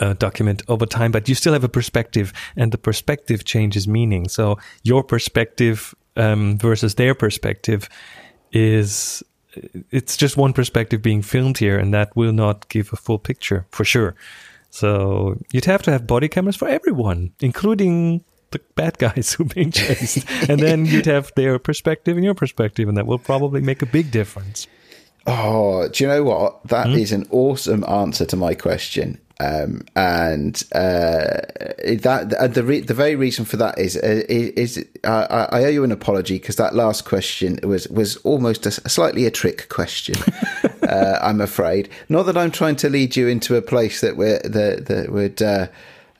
a 0.00 0.14
document 0.14 0.62
over 0.68 0.86
time, 0.86 1.12
but 1.12 1.28
you 1.28 1.34
still 1.34 1.52
have 1.52 1.64
a 1.64 1.68
perspective, 1.68 2.32
and 2.56 2.72
the 2.72 2.78
perspective 2.78 3.44
changes 3.44 3.86
meaning. 3.88 4.28
So 4.28 4.58
your 4.82 5.02
perspective 5.02 5.94
um, 6.16 6.58
versus 6.58 6.94
their 6.94 7.14
perspective 7.14 7.88
is 8.52 9.22
it's 9.90 10.16
just 10.16 10.36
one 10.36 10.52
perspective 10.52 11.02
being 11.02 11.22
filmed 11.22 11.58
here, 11.58 11.78
and 11.78 11.92
that 11.94 12.14
will 12.16 12.32
not 12.32 12.68
give 12.68 12.92
a 12.92 12.96
full 12.96 13.18
picture 13.18 13.66
for 13.70 13.84
sure. 13.84 14.14
So 14.70 15.38
you'd 15.52 15.64
have 15.64 15.82
to 15.84 15.90
have 15.90 16.06
body 16.06 16.28
cameras 16.28 16.56
for 16.56 16.68
everyone, 16.68 17.32
including 17.40 18.24
the 18.58 18.64
bad 18.74 18.98
guys 18.98 19.32
who 19.34 19.44
are 19.44 19.48
being 19.48 19.70
chased. 19.70 20.26
and 20.48 20.60
then 20.60 20.86
you'd 20.86 21.06
have 21.06 21.32
their 21.36 21.58
perspective 21.58 22.16
and 22.16 22.24
your 22.24 22.34
perspective, 22.34 22.88
and 22.88 22.96
that 22.96 23.06
will 23.06 23.18
probably 23.18 23.60
make 23.60 23.82
a 23.82 23.86
big 23.86 24.10
difference. 24.10 24.66
Oh, 25.26 25.88
do 25.88 26.04
you 26.04 26.08
know 26.08 26.22
what? 26.22 26.62
That 26.68 26.86
mm-hmm. 26.86 26.98
is 26.98 27.12
an 27.12 27.26
awesome 27.30 27.84
answer 27.88 28.24
to 28.26 28.36
my 28.36 28.54
question. 28.54 29.20
Um, 29.38 29.82
and 29.94 30.62
uh, 30.72 31.42
that 31.84 32.34
uh, 32.38 32.46
the 32.46 32.62
re- 32.64 32.80
the 32.80 32.94
very 32.94 33.16
reason 33.16 33.44
for 33.44 33.58
that 33.58 33.78
is 33.78 33.94
uh, 33.96 34.22
is, 34.30 34.76
is 34.76 34.86
uh, 35.04 35.48
I 35.50 35.64
owe 35.64 35.68
you 35.68 35.84
an 35.84 35.92
apology 35.92 36.38
because 36.38 36.56
that 36.56 36.74
last 36.74 37.04
question 37.04 37.58
was 37.62 37.86
was 37.88 38.16
almost 38.18 38.64
a, 38.64 38.70
slightly 38.70 39.26
a 39.26 39.30
trick 39.30 39.68
question. 39.68 40.14
Uh, 40.86 41.18
I'm 41.20 41.40
afraid. 41.40 41.88
Not 42.08 42.26
that 42.26 42.36
I'm 42.36 42.52
trying 42.52 42.76
to 42.76 42.88
lead 42.88 43.16
you 43.16 43.26
into 43.26 43.56
a 43.56 43.62
place 43.62 44.02
that 44.02 44.16
we 44.16 44.26
that 44.44 44.84
that 44.86 45.10
would. 45.10 45.42
Uh, 45.42 45.66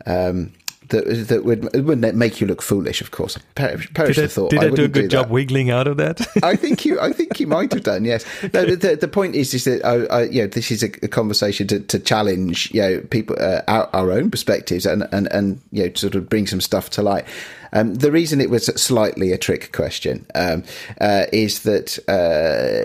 um, 0.06 0.52
that 0.88 1.26
that 1.28 1.44
would 1.44 1.64
wouldn't 1.84 2.16
make 2.16 2.40
you 2.40 2.46
look 2.46 2.62
foolish. 2.62 3.00
Of 3.00 3.10
course, 3.10 3.38
perish, 3.54 3.92
perish 3.94 4.16
did 4.16 4.24
the 4.24 4.28
thought. 4.28 4.50
Did 4.50 4.60
I, 4.60 4.66
I 4.66 4.70
do 4.70 4.84
a 4.84 4.88
good 4.88 5.02
do 5.02 5.08
job 5.08 5.30
wiggling 5.30 5.70
out 5.70 5.86
of 5.86 5.96
that? 5.96 6.26
I 6.42 6.56
think 6.56 6.84
you. 6.84 7.00
I 7.00 7.12
think 7.12 7.40
you 7.40 7.46
might 7.46 7.72
have 7.72 7.82
done. 7.82 8.04
Yes. 8.04 8.24
No. 8.56 8.64
The, 8.64 8.96
the 8.96 9.08
point 9.08 9.34
is, 9.34 9.52
is 9.52 9.64
that 9.64 9.84
I, 9.84 10.04
I, 10.06 10.22
you 10.24 10.42
know, 10.42 10.46
this 10.46 10.70
is 10.70 10.82
a, 10.82 10.86
a 11.02 11.08
conversation 11.08 11.66
to, 11.68 11.80
to, 11.80 11.98
challenge, 11.98 12.70
you 12.72 12.80
know, 12.80 13.00
people 13.10 13.36
uh, 13.38 13.62
our, 13.68 13.90
our, 13.92 14.12
own 14.12 14.30
perspectives 14.30 14.86
and 14.86 15.06
and 15.12 15.26
and 15.32 15.60
you 15.72 15.86
know, 15.86 15.92
sort 15.94 16.14
of 16.14 16.28
bring 16.28 16.46
some 16.46 16.60
stuff 16.60 16.88
to 16.90 17.02
light. 17.02 17.26
Um, 17.72 17.94
the 17.94 18.10
reason 18.10 18.40
it 18.40 18.48
was 18.48 18.66
slightly 18.80 19.32
a 19.32 19.38
trick 19.38 19.72
question 19.72 20.26
um, 20.34 20.64
uh, 21.00 21.26
is 21.32 21.62
that. 21.62 21.98
Uh, 22.08 22.84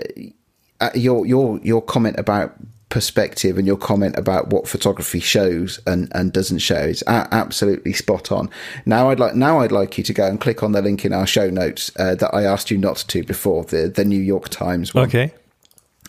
uh 0.80 0.90
your 0.96 1.24
your 1.24 1.60
your 1.62 1.80
comment 1.80 2.18
about 2.18 2.56
perspective 2.92 3.56
and 3.56 3.66
your 3.66 3.78
comment 3.78 4.18
about 4.18 4.48
what 4.48 4.68
photography 4.68 5.18
shows 5.18 5.80
and, 5.86 6.12
and 6.14 6.30
doesn't 6.30 6.58
show 6.58 6.76
is 6.76 7.02
a- 7.06 7.26
absolutely 7.32 7.94
spot 7.94 8.30
on. 8.30 8.50
Now 8.84 9.08
I'd 9.08 9.18
like 9.18 9.34
now 9.34 9.60
I'd 9.60 9.72
like 9.72 9.96
you 9.96 10.04
to 10.04 10.12
go 10.12 10.26
and 10.26 10.38
click 10.38 10.62
on 10.62 10.72
the 10.72 10.82
link 10.82 11.06
in 11.06 11.12
our 11.14 11.26
show 11.26 11.48
notes 11.48 11.90
uh, 11.98 12.14
that 12.16 12.34
I 12.34 12.44
asked 12.44 12.70
you 12.70 12.76
not 12.76 12.98
to 13.08 13.24
before 13.24 13.64
the 13.64 13.88
the 13.88 14.04
New 14.04 14.20
York 14.20 14.50
Times 14.50 14.92
one. 14.92 15.06
Okay. 15.06 15.32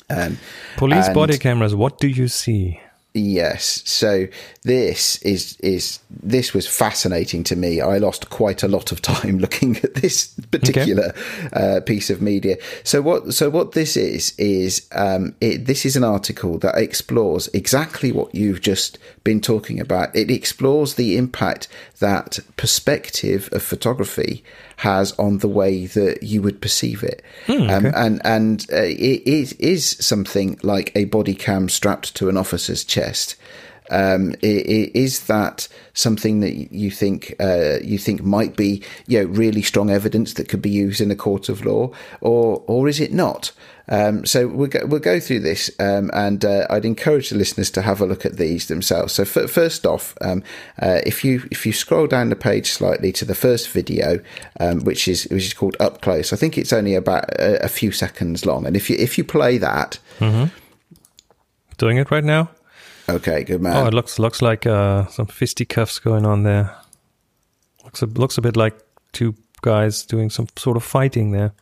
Um, 0.09 0.37
Police 0.75 1.07
body 1.09 1.37
cameras. 1.37 1.73
What 1.73 1.99
do 1.99 2.07
you 2.07 2.27
see? 2.27 2.81
Yes. 3.13 3.83
So 3.85 4.27
this 4.63 5.21
is 5.21 5.55
is 5.57 5.99
this 6.09 6.53
was 6.53 6.67
fascinating 6.67 7.43
to 7.43 7.55
me. 7.55 7.79
I 7.79 7.99
lost 7.99 8.31
quite 8.31 8.63
a 8.63 8.67
lot 8.67 8.91
of 8.91 9.01
time 9.13 9.37
looking 9.37 9.77
at 9.77 9.95
this 9.95 10.33
particular 10.49 11.13
okay. 11.15 11.77
uh, 11.77 11.81
piece 11.81 12.09
of 12.09 12.21
media. 12.23 12.57
So 12.83 13.01
what 13.03 13.33
so 13.35 13.51
what 13.51 13.73
this 13.73 13.95
is 13.95 14.33
is 14.39 14.87
um, 14.93 15.35
it, 15.41 15.65
this 15.65 15.85
is 15.85 15.95
an 15.95 16.03
article 16.03 16.57
that 16.59 16.75
explores 16.75 17.49
exactly 17.49 18.11
what 18.11 18.33
you've 18.33 18.61
just 18.61 18.97
been 19.23 19.41
talking 19.41 19.79
about. 19.79 20.15
It 20.15 20.29
explores 20.29 20.95
the 20.95 21.17
impact 21.17 21.67
that 21.99 22.39
perspective 22.57 23.49
of 23.51 23.63
photography 23.63 24.43
has 24.77 25.13
on 25.13 25.37
the 25.37 25.47
way 25.47 25.85
that 25.85 26.23
you 26.23 26.41
would 26.41 26.61
perceive 26.61 27.03
it. 27.03 27.21
Mm, 27.47 27.63
okay. 27.63 27.73
um, 27.73 27.93
and 27.95 28.21
and 28.25 28.65
uh, 28.71 28.77
it 28.77 29.25
is, 29.27 29.53
is 29.53 29.85
something 29.99 30.59
like 30.63 30.91
a 30.95 31.05
body 31.05 31.35
cam 31.35 31.69
strapped 31.69 32.15
to 32.15 32.29
an 32.29 32.37
officer's 32.37 32.83
chest. 32.83 33.35
Um, 33.89 34.35
is 34.41 35.25
that 35.27 35.67
something 35.93 36.39
that 36.39 36.71
you 36.73 36.89
think 36.89 37.35
uh, 37.39 37.79
you 37.83 37.97
think 37.97 38.23
might 38.23 38.55
be 38.55 38.83
you 39.07 39.19
know 39.19 39.25
really 39.25 39.61
strong 39.61 39.89
evidence 39.89 40.33
that 40.33 40.49
could 40.49 40.61
be 40.61 40.69
used 40.69 41.01
in 41.01 41.11
a 41.11 41.15
court 41.15 41.49
of 41.49 41.65
law, 41.65 41.91
or 42.21 42.63
or 42.67 42.87
is 42.87 42.99
it 42.99 43.13
not? 43.13 43.51
Um, 43.89 44.25
so 44.25 44.47
we'll 44.47 44.69
go, 44.69 44.85
we'll 44.85 45.01
go 45.01 45.19
through 45.19 45.41
this, 45.41 45.69
um, 45.79 46.09
and 46.13 46.43
uh, 46.45 46.65
I'd 46.69 46.85
encourage 46.85 47.29
the 47.29 47.35
listeners 47.35 47.69
to 47.71 47.81
have 47.81 47.99
a 47.99 48.05
look 48.05 48.25
at 48.25 48.37
these 48.37 48.67
themselves. 48.67 49.13
So 49.13 49.23
f- 49.23 49.49
first 49.49 49.85
off, 49.85 50.15
um, 50.21 50.41
uh, 50.81 51.01
if 51.05 51.25
you 51.25 51.47
if 51.51 51.65
you 51.65 51.73
scroll 51.73 52.07
down 52.07 52.29
the 52.29 52.35
page 52.35 52.71
slightly 52.71 53.11
to 53.13 53.25
the 53.25 53.35
first 53.35 53.69
video, 53.69 54.19
um, 54.59 54.83
which 54.85 55.07
is 55.07 55.27
which 55.29 55.45
is 55.45 55.53
called 55.53 55.75
Up 55.79 56.01
Close, 56.01 56.31
I 56.31 56.37
think 56.37 56.57
it's 56.57 56.71
only 56.71 56.95
about 56.95 57.25
a, 57.39 57.65
a 57.65 57.67
few 57.67 57.91
seconds 57.91 58.45
long, 58.45 58.65
and 58.65 58.77
if 58.77 58.89
you 58.89 58.95
if 58.97 59.17
you 59.17 59.25
play 59.25 59.57
that, 59.57 59.99
mm-hmm. 60.19 60.45
doing 61.77 61.97
it 61.97 62.09
right 62.09 62.23
now. 62.23 62.49
Okay, 63.09 63.43
good 63.43 63.61
man. 63.61 63.75
Oh, 63.75 63.87
it 63.87 63.93
looks 63.93 64.17
looks 64.17 64.41
like 64.41 64.65
uh, 64.65 65.07
some 65.07 65.27
fisticuffs 65.27 65.99
going 65.99 66.25
on 66.25 66.43
there. 66.43 66.75
Looks 67.83 68.01
a, 68.01 68.05
looks 68.05 68.37
a 68.37 68.41
bit 68.41 68.55
like 68.55 68.79
two 69.11 69.35
guys 69.61 70.05
doing 70.05 70.29
some 70.29 70.47
sort 70.57 70.77
of 70.77 70.83
fighting 70.83 71.31
there. 71.31 71.53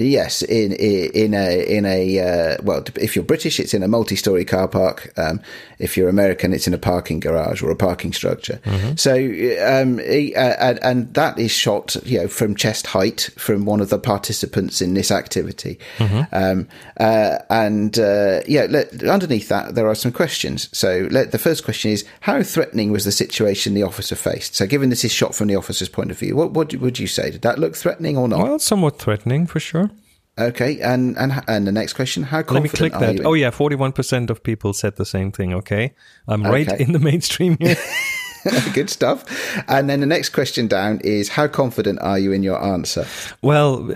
Yes, 0.00 0.40
in 0.40 0.72
in 0.72 1.34
a 1.34 1.76
in 1.76 1.84
a 1.84 2.18
uh, 2.20 2.56
well, 2.62 2.82
if 2.96 3.14
you're 3.14 3.24
British, 3.24 3.60
it's 3.60 3.74
in 3.74 3.82
a 3.82 3.88
multi-story 3.88 4.46
car 4.46 4.66
park. 4.66 5.12
Um, 5.18 5.42
if 5.78 5.94
you're 5.94 6.08
American, 6.08 6.54
it's 6.54 6.66
in 6.66 6.72
a 6.72 6.78
parking 6.78 7.20
garage 7.20 7.62
or 7.62 7.70
a 7.70 7.76
parking 7.76 8.14
structure. 8.14 8.60
Mm-hmm. 8.64 8.96
So, 8.96 9.14
um, 9.14 9.98
and, 10.00 10.78
and, 10.82 11.14
that 11.14 11.38
is 11.38 11.50
shot, 11.50 11.96
you 12.04 12.18
know, 12.18 12.28
from 12.28 12.54
chest 12.54 12.86
height 12.86 13.30
from 13.36 13.64
one 13.64 13.80
of 13.80 13.90
the 13.90 13.98
participants 13.98 14.80
in 14.80 14.94
this 14.94 15.10
activity. 15.10 15.78
Mm-hmm. 15.98 16.34
Um, 16.34 16.68
uh, 16.98 17.38
and 17.50 17.98
uh, 17.98 18.40
yeah, 18.48 18.66
let, 18.70 19.02
underneath 19.04 19.48
that 19.48 19.74
there 19.74 19.88
are 19.88 19.94
some 19.94 20.12
questions. 20.12 20.70
So, 20.76 21.08
let, 21.10 21.32
the 21.32 21.38
first 21.38 21.62
question 21.62 21.90
is: 21.90 22.06
How 22.20 22.42
threatening 22.42 22.90
was 22.90 23.04
the 23.04 23.12
situation 23.12 23.74
the 23.74 23.82
officer 23.82 24.16
faced? 24.16 24.54
So, 24.54 24.66
given 24.66 24.88
this 24.88 25.04
is 25.04 25.12
shot 25.12 25.34
from 25.34 25.48
the 25.48 25.56
officer's 25.56 25.90
point 25.90 26.10
of 26.10 26.18
view, 26.18 26.36
what, 26.36 26.52
what 26.52 26.74
would 26.74 26.98
you 26.98 27.06
say? 27.06 27.30
Did 27.30 27.42
that 27.42 27.58
look 27.58 27.76
threatening 27.76 28.16
or 28.16 28.28
not? 28.28 28.42
Well, 28.42 28.58
somewhat 28.58 28.98
threatening 28.98 29.46
for 29.46 29.60
sure. 29.60 29.89
Okay, 30.38 30.80
and 30.80 31.16
and 31.18 31.42
and 31.48 31.66
the 31.66 31.72
next 31.72 31.94
question: 31.94 32.22
How 32.22 32.42
confident 32.42 32.80
Let 32.80 32.82
me 32.82 32.90
click 32.90 33.16
that. 33.18 33.26
Oh 33.26 33.34
yeah, 33.34 33.50
forty-one 33.50 33.92
percent 33.92 34.30
of 34.30 34.42
people 34.42 34.72
said 34.72 34.96
the 34.96 35.04
same 35.04 35.32
thing. 35.32 35.52
Okay, 35.54 35.94
I'm 36.28 36.42
okay. 36.42 36.50
right 36.50 36.80
in 36.80 36.92
the 36.92 36.98
mainstream 36.98 37.56
here. 37.60 37.76
Good 38.72 38.88
stuff. 38.88 39.24
And 39.68 39.90
then 39.90 40.00
the 40.00 40.06
next 40.06 40.30
question 40.30 40.66
down 40.66 41.00
is: 41.00 41.28
How 41.28 41.46
confident 41.46 41.98
are 42.00 42.18
you 42.18 42.32
in 42.32 42.42
your 42.42 42.62
answer? 42.62 43.06
Well, 43.42 43.90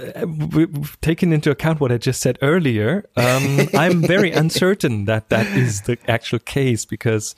taking 1.01 1.33
into 1.33 1.51
account 1.51 1.81
what 1.81 1.91
I 1.91 1.99
just 1.99 2.21
said 2.21 2.39
earlier, 2.43 3.09
um, 3.17 3.61
I'm 3.75 4.03
very 4.03 4.31
uncertain 4.45 5.07
that 5.07 5.31
that 5.31 5.47
is 5.57 5.83
the 5.83 5.97
actual 6.09 6.41
case 6.41 6.85
because 6.85 7.35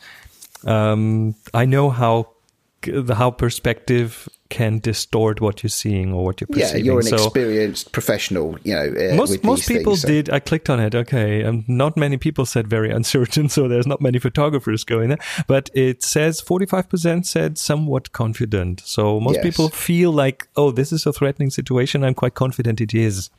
um, 0.64 1.36
I 1.54 1.64
know 1.64 1.90
how 1.90 2.35
how 2.84 3.30
perspective 3.30 4.28
can 4.48 4.78
distort 4.78 5.40
what 5.40 5.62
you're 5.62 5.70
seeing 5.70 6.12
or 6.12 6.24
what 6.24 6.40
you're 6.40 6.46
perceiving. 6.46 6.84
Yeah, 6.84 6.92
you're 6.92 7.00
an 7.00 7.06
so, 7.06 7.16
experienced 7.16 7.92
professional. 7.92 8.56
You 8.62 8.74
know, 8.74 9.12
uh, 9.12 9.16
most 9.16 9.42
most 9.42 9.68
people 9.68 9.92
things, 9.92 10.02
so. 10.02 10.08
did. 10.08 10.30
I 10.30 10.38
clicked 10.38 10.70
on 10.70 10.80
it. 10.80 10.94
Okay, 10.94 11.42
and 11.42 11.68
not 11.68 11.96
many 11.96 12.16
people 12.16 12.46
said 12.46 12.68
very 12.68 12.90
uncertain, 12.98 13.48
so 13.48 13.68
there's 13.68 13.86
not 13.86 14.00
many 14.00 14.18
photographers 14.18 14.84
going 14.84 15.08
there. 15.08 15.18
But 15.46 15.70
it 15.74 16.02
says 16.02 16.40
45% 16.40 17.26
said 17.26 17.58
somewhat 17.58 18.12
confident. 18.12 18.80
So 18.84 19.20
most 19.20 19.36
yes. 19.36 19.44
people 19.44 19.68
feel 19.68 20.12
like, 20.12 20.48
oh, 20.56 20.70
this 20.70 20.92
is 20.92 21.06
a 21.06 21.12
threatening 21.12 21.50
situation. 21.50 22.04
I'm 22.04 22.14
quite 22.14 22.34
confident 22.34 22.80
it 22.80 22.94
is. 22.94 23.30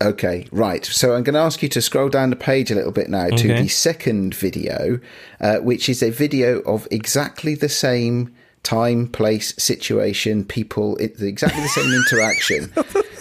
Okay, 0.00 0.46
right. 0.52 0.84
So 0.84 1.14
I'm 1.14 1.24
going 1.24 1.34
to 1.34 1.40
ask 1.40 1.60
you 1.60 1.68
to 1.70 1.82
scroll 1.82 2.08
down 2.08 2.30
the 2.30 2.36
page 2.36 2.70
a 2.70 2.74
little 2.76 2.92
bit 2.92 3.10
now 3.10 3.26
okay. 3.26 3.36
to 3.36 3.48
the 3.48 3.68
second 3.68 4.32
video, 4.32 5.00
uh, 5.40 5.56
which 5.56 5.88
is 5.88 6.04
a 6.04 6.10
video 6.10 6.60
of 6.60 6.86
exactly 6.92 7.56
the 7.56 7.68
same 7.68 8.32
time, 8.62 9.08
place, 9.08 9.54
situation, 9.56 10.44
people, 10.44 10.96
it's 10.98 11.20
exactly 11.20 11.62
the 11.62 11.68
same 11.68 11.92
interaction. 11.92 13.04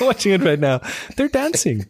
watching 0.00 0.32
it 0.32 0.42
right 0.42 0.58
now. 0.58 0.80
They're 1.16 1.28
dancing. 1.28 1.86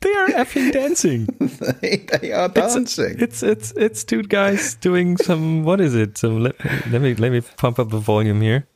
They 0.00 0.12
are 0.14 0.28
effing 0.28 0.72
dancing. 0.72 1.26
they, 1.80 1.96
they, 1.96 2.32
are 2.32 2.48
dancing. 2.48 3.16
It's, 3.18 3.42
it's 3.42 3.42
it's 3.42 3.72
it's 3.72 4.04
two 4.04 4.22
guys 4.22 4.74
doing 4.74 5.16
some. 5.16 5.64
What 5.64 5.80
is 5.80 5.94
it? 5.94 6.18
Some 6.18 6.40
let, 6.42 6.56
let 6.90 7.00
me 7.00 7.14
let 7.14 7.32
me 7.32 7.40
pump 7.40 7.78
up 7.78 7.88
the 7.88 7.98
volume 7.98 8.42
here. 8.42 8.66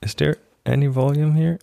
Is 0.00 0.14
there 0.14 0.36
any 0.64 0.86
volume 0.86 1.34
here? 1.34 1.58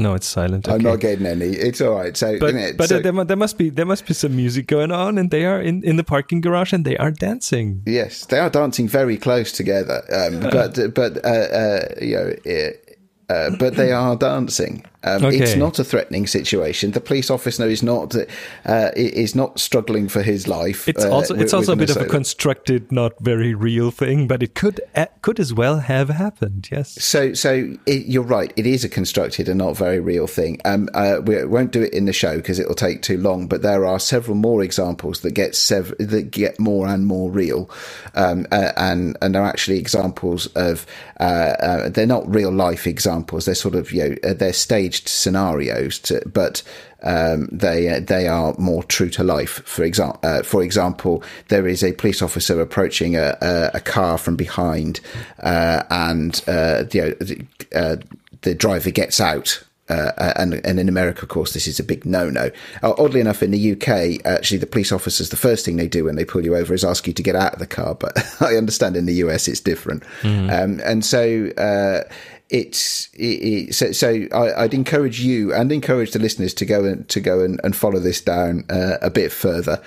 No, 0.00 0.14
it's 0.14 0.26
silent. 0.26 0.66
Okay. 0.66 0.74
I'm 0.74 0.82
not 0.82 1.00
getting 1.00 1.26
any. 1.26 1.48
It's 1.48 1.82
all 1.82 1.94
right. 1.94 2.16
So, 2.16 2.38
but, 2.38 2.54
it, 2.54 2.78
but 2.78 2.88
so, 2.88 3.00
there, 3.00 3.12
there, 3.24 3.36
must 3.36 3.58
be 3.58 3.68
there 3.68 3.84
must 3.84 4.06
be 4.06 4.14
some 4.14 4.34
music 4.34 4.66
going 4.66 4.90
on, 4.90 5.18
and 5.18 5.30
they 5.30 5.44
are 5.44 5.60
in, 5.60 5.84
in 5.84 5.96
the 5.96 6.04
parking 6.04 6.40
garage, 6.40 6.72
and 6.72 6.86
they 6.86 6.96
are 6.96 7.10
dancing. 7.10 7.82
Yes, 7.84 8.24
they 8.24 8.38
are 8.38 8.48
dancing 8.48 8.88
very 8.88 9.18
close 9.18 9.52
together. 9.52 10.02
Um, 10.10 10.40
but 10.40 10.94
but 10.94 11.22
uh, 11.22 11.28
uh, 11.28 11.88
you 12.00 12.16
know, 12.16 12.34
it, 12.46 12.98
uh, 13.28 13.50
but 13.58 13.76
they 13.76 13.92
are 13.92 14.16
dancing. 14.16 14.86
Um, 15.02 15.24
okay. 15.24 15.38
It's 15.38 15.56
not 15.56 15.78
a 15.78 15.84
threatening 15.84 16.26
situation. 16.26 16.90
The 16.90 17.00
police 17.00 17.30
officer 17.30 17.66
is 17.66 17.82
not 17.82 18.14
uh, 18.14 18.90
is 18.94 19.34
not 19.34 19.58
struggling 19.58 20.08
for 20.08 20.22
his 20.22 20.46
life. 20.46 20.86
It's 20.88 21.04
uh, 21.04 21.10
also 21.10 21.34
it's 21.34 21.54
also 21.54 21.72
a 21.72 21.76
bit 21.76 21.88
of 21.88 21.96
a 21.96 22.04
constructed, 22.04 22.92
not 22.92 23.14
very 23.20 23.54
real 23.54 23.90
thing, 23.90 24.28
but 24.28 24.42
it 24.42 24.54
could 24.54 24.80
uh, 24.94 25.06
could 25.22 25.40
as 25.40 25.54
well 25.54 25.78
have 25.78 26.10
happened. 26.10 26.68
Yes. 26.70 27.02
So 27.02 27.32
so 27.32 27.74
it, 27.86 28.06
you're 28.06 28.22
right. 28.22 28.52
It 28.56 28.66
is 28.66 28.84
a 28.84 28.90
constructed 28.90 29.48
and 29.48 29.56
not 29.56 29.74
very 29.74 30.00
real 30.00 30.26
thing. 30.26 30.60
Um, 30.66 30.90
uh, 30.92 31.20
we 31.24 31.46
won't 31.46 31.72
do 31.72 31.82
it 31.82 31.94
in 31.94 32.04
the 32.04 32.12
show 32.12 32.36
because 32.36 32.58
it 32.58 32.68
will 32.68 32.74
take 32.74 33.00
too 33.00 33.16
long. 33.16 33.46
But 33.46 33.62
there 33.62 33.86
are 33.86 33.98
several 33.98 34.36
more 34.36 34.62
examples 34.62 35.20
that 35.20 35.32
get 35.32 35.54
sev- 35.54 35.94
that 35.98 36.30
get 36.30 36.60
more 36.60 36.86
and 36.86 37.06
more 37.06 37.30
real, 37.30 37.70
um, 38.14 38.46
uh, 38.52 38.72
and 38.76 39.16
and 39.22 39.34
they're 39.34 39.42
actually 39.42 39.78
examples 39.78 40.44
of 40.48 40.84
they're 41.18 42.06
not 42.06 42.28
real 42.32 42.52
life 42.52 42.86
examples. 42.86 43.46
They're 43.46 43.54
sort 43.54 43.74
of 43.74 43.92
you 43.92 44.10
know 44.10 44.34
they're 44.34 44.52
staged 44.52 44.89
staged 44.90 45.08
scenarios, 45.08 45.98
to, 46.00 46.22
but 46.26 46.62
um, 47.02 47.48
they 47.52 47.88
uh, 47.88 48.00
they 48.00 48.26
are 48.26 48.54
more 48.58 48.82
true 48.84 49.08
to 49.10 49.24
life. 49.24 49.62
For 49.64 49.84
example, 49.84 50.20
uh, 50.22 50.42
for 50.42 50.62
example, 50.62 51.22
there 51.48 51.66
is 51.66 51.82
a 51.82 51.92
police 51.92 52.22
officer 52.22 52.60
approaching 52.60 53.16
a, 53.16 53.36
a, 53.40 53.70
a 53.74 53.80
car 53.80 54.18
from 54.18 54.36
behind, 54.36 55.00
uh, 55.40 55.82
and 55.90 56.42
uh, 56.46 56.82
the, 56.84 57.46
uh, 57.74 57.96
the 58.42 58.54
driver 58.54 58.90
gets 58.90 59.20
out 59.20 59.62
uh, 59.90 60.32
and, 60.36 60.54
and 60.64 60.78
in 60.78 60.88
America, 60.88 61.22
of 61.22 61.28
course, 61.28 61.52
this 61.52 61.66
is 61.66 61.80
a 61.80 61.82
big 61.82 62.06
no-no. 62.06 62.50
Uh, 62.80 62.94
oddly 62.96 63.20
enough, 63.20 63.42
in 63.42 63.50
the 63.50 63.72
UK, 63.72 64.24
actually, 64.24 64.58
the 64.58 64.66
police 64.66 64.92
officers, 64.92 65.30
the 65.30 65.36
first 65.36 65.64
thing 65.64 65.76
they 65.76 65.88
do 65.88 66.04
when 66.04 66.14
they 66.14 66.24
pull 66.24 66.44
you 66.44 66.54
over 66.54 66.72
is 66.72 66.84
ask 66.84 67.08
you 67.08 67.12
to 67.12 67.22
get 67.24 67.34
out 67.34 67.54
of 67.54 67.58
the 67.58 67.66
car. 67.66 67.96
But 67.96 68.16
I 68.40 68.54
understand 68.54 68.96
in 68.96 69.06
the 69.06 69.14
US 69.14 69.48
it's 69.48 69.58
different, 69.58 70.04
mm. 70.22 70.48
um, 70.48 70.80
and 70.84 71.04
so 71.04 71.48
uh, 71.58 72.08
it's 72.50 73.08
it, 73.14 73.68
it, 73.68 73.74
so, 73.74 73.92
so 73.92 74.26
I, 74.32 74.62
would 74.62 74.74
encourage 74.74 75.20
you 75.20 75.54
and 75.54 75.70
encourage 75.70 76.10
the 76.10 76.18
listeners 76.18 76.52
to 76.54 76.64
go 76.66 76.84
and 76.84 77.08
to 77.08 77.20
go 77.20 77.40
and, 77.40 77.60
and 77.62 77.74
follow 77.74 78.00
this 78.00 78.20
down 78.20 78.64
uh, 78.68 78.98
a 79.00 79.10
bit 79.10 79.32
further. 79.32 79.80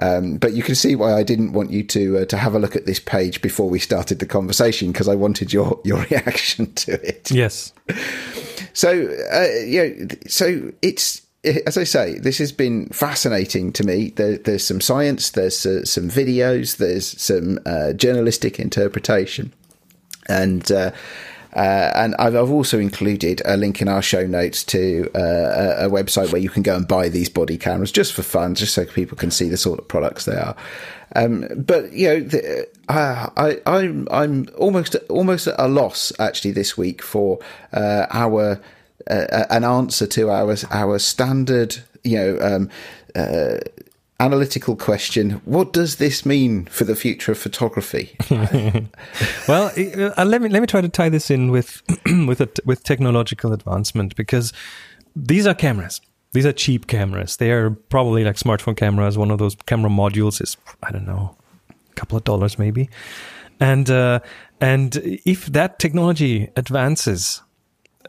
Um, 0.00 0.36
but 0.36 0.54
you 0.54 0.62
can 0.62 0.74
see 0.74 0.96
why 0.96 1.14
I 1.14 1.22
didn't 1.22 1.52
want 1.52 1.70
you 1.70 1.82
to 1.84 2.18
uh, 2.18 2.24
to 2.26 2.36
have 2.36 2.54
a 2.54 2.58
look 2.58 2.74
at 2.74 2.86
this 2.86 2.98
page 2.98 3.42
before 3.42 3.68
we 3.68 3.78
started 3.78 4.18
the 4.18 4.26
conversation 4.26 4.92
because 4.92 5.08
I 5.08 5.14
wanted 5.14 5.52
your 5.52 5.80
your 5.84 5.98
reaction 6.10 6.72
to 6.74 6.92
it. 7.06 7.30
Yes. 7.30 7.72
So 8.72 8.90
uh, 9.32 9.64
yeah, 9.64 9.90
so 10.26 10.72
it's 10.82 11.22
as 11.44 11.76
I 11.76 11.84
say, 11.84 12.18
this 12.18 12.38
has 12.38 12.50
been 12.50 12.88
fascinating 12.88 13.72
to 13.74 13.84
me. 13.84 14.10
There, 14.10 14.36
there's 14.36 14.64
some 14.64 14.80
science, 14.80 15.30
there's 15.30 15.64
uh, 15.64 15.84
some 15.84 16.10
videos, 16.10 16.78
there's 16.78 17.20
some 17.20 17.60
uh, 17.64 17.92
journalistic 17.92 18.58
interpretation, 18.58 19.52
and 20.28 20.70
uh, 20.72 20.90
uh, 21.56 21.90
and 21.94 22.14
I've, 22.18 22.36
I've, 22.36 22.50
also 22.50 22.78
included 22.78 23.40
a 23.46 23.56
link 23.56 23.80
in 23.80 23.88
our 23.88 24.02
show 24.02 24.26
notes 24.26 24.62
to 24.64 25.10
uh, 25.14 25.18
a, 25.18 25.86
a, 25.86 25.90
website 25.90 26.30
where 26.30 26.40
you 26.40 26.50
can 26.50 26.62
go 26.62 26.76
and 26.76 26.86
buy 26.86 27.08
these 27.08 27.30
body 27.30 27.56
cameras 27.56 27.90
just 27.90 28.12
for 28.12 28.22
fun, 28.22 28.54
just 28.54 28.74
so 28.74 28.84
people 28.84 29.16
can 29.16 29.30
see 29.30 29.48
the 29.48 29.56
sort 29.56 29.78
of 29.78 29.88
products 29.88 30.26
they 30.26 30.36
are. 30.36 30.54
Um, 31.14 31.46
but 31.56 31.92
you 31.92 32.08
know, 32.08 32.20
the, 32.20 32.68
uh, 32.90 33.30
I, 33.38 33.60
I'm 33.64 34.06
I'm 34.10 34.48
almost 34.58 34.96
almost 35.08 35.46
at 35.46 35.54
a 35.58 35.66
loss 35.66 36.12
actually 36.18 36.50
this 36.50 36.76
week 36.76 37.00
for 37.00 37.38
uh, 37.72 38.06
our 38.10 38.60
uh, 39.08 39.44
an 39.48 39.64
answer 39.64 40.06
to 40.08 40.28
our 40.28 40.54
our 40.70 40.98
standard 40.98 41.78
you 42.04 42.18
know 42.18 42.38
um, 42.40 42.70
uh, 43.14 43.58
analytical 44.18 44.76
question 44.76 45.32
what 45.44 45.74
does 45.74 45.96
this 45.96 46.24
mean 46.24 46.64
for 46.66 46.84
the 46.84 46.96
future 46.96 47.32
of 47.32 47.38
photography? 47.38 48.16
Well 49.48 49.70
uh, 50.16 50.24
let 50.24 50.42
me 50.42 50.48
let 50.48 50.60
me 50.60 50.66
try 50.66 50.80
to 50.80 50.88
tie 50.88 51.08
this 51.08 51.30
in 51.30 51.50
with 51.50 51.82
with 52.26 52.40
a, 52.40 52.48
with 52.64 52.82
technological 52.82 53.52
advancement 53.52 54.16
because 54.16 54.52
these 55.14 55.46
are 55.46 55.54
cameras. 55.54 56.00
These 56.32 56.46
are 56.46 56.52
cheap 56.52 56.86
cameras. 56.86 57.36
They 57.36 57.50
are 57.50 57.70
probably 57.70 58.24
like 58.24 58.36
smartphone 58.36 58.76
cameras. 58.76 59.16
One 59.16 59.30
of 59.30 59.38
those 59.38 59.56
camera 59.66 59.90
modules 59.90 60.42
is 60.42 60.56
i 60.82 60.90
don't 60.90 61.06
know 61.06 61.36
a 61.70 61.94
couple 61.94 62.16
of 62.16 62.24
dollars 62.24 62.58
maybe. 62.58 62.88
And 63.60 63.88
uh, 63.90 64.20
and 64.60 64.96
if 65.24 65.46
that 65.46 65.78
technology 65.78 66.50
advances 66.56 67.42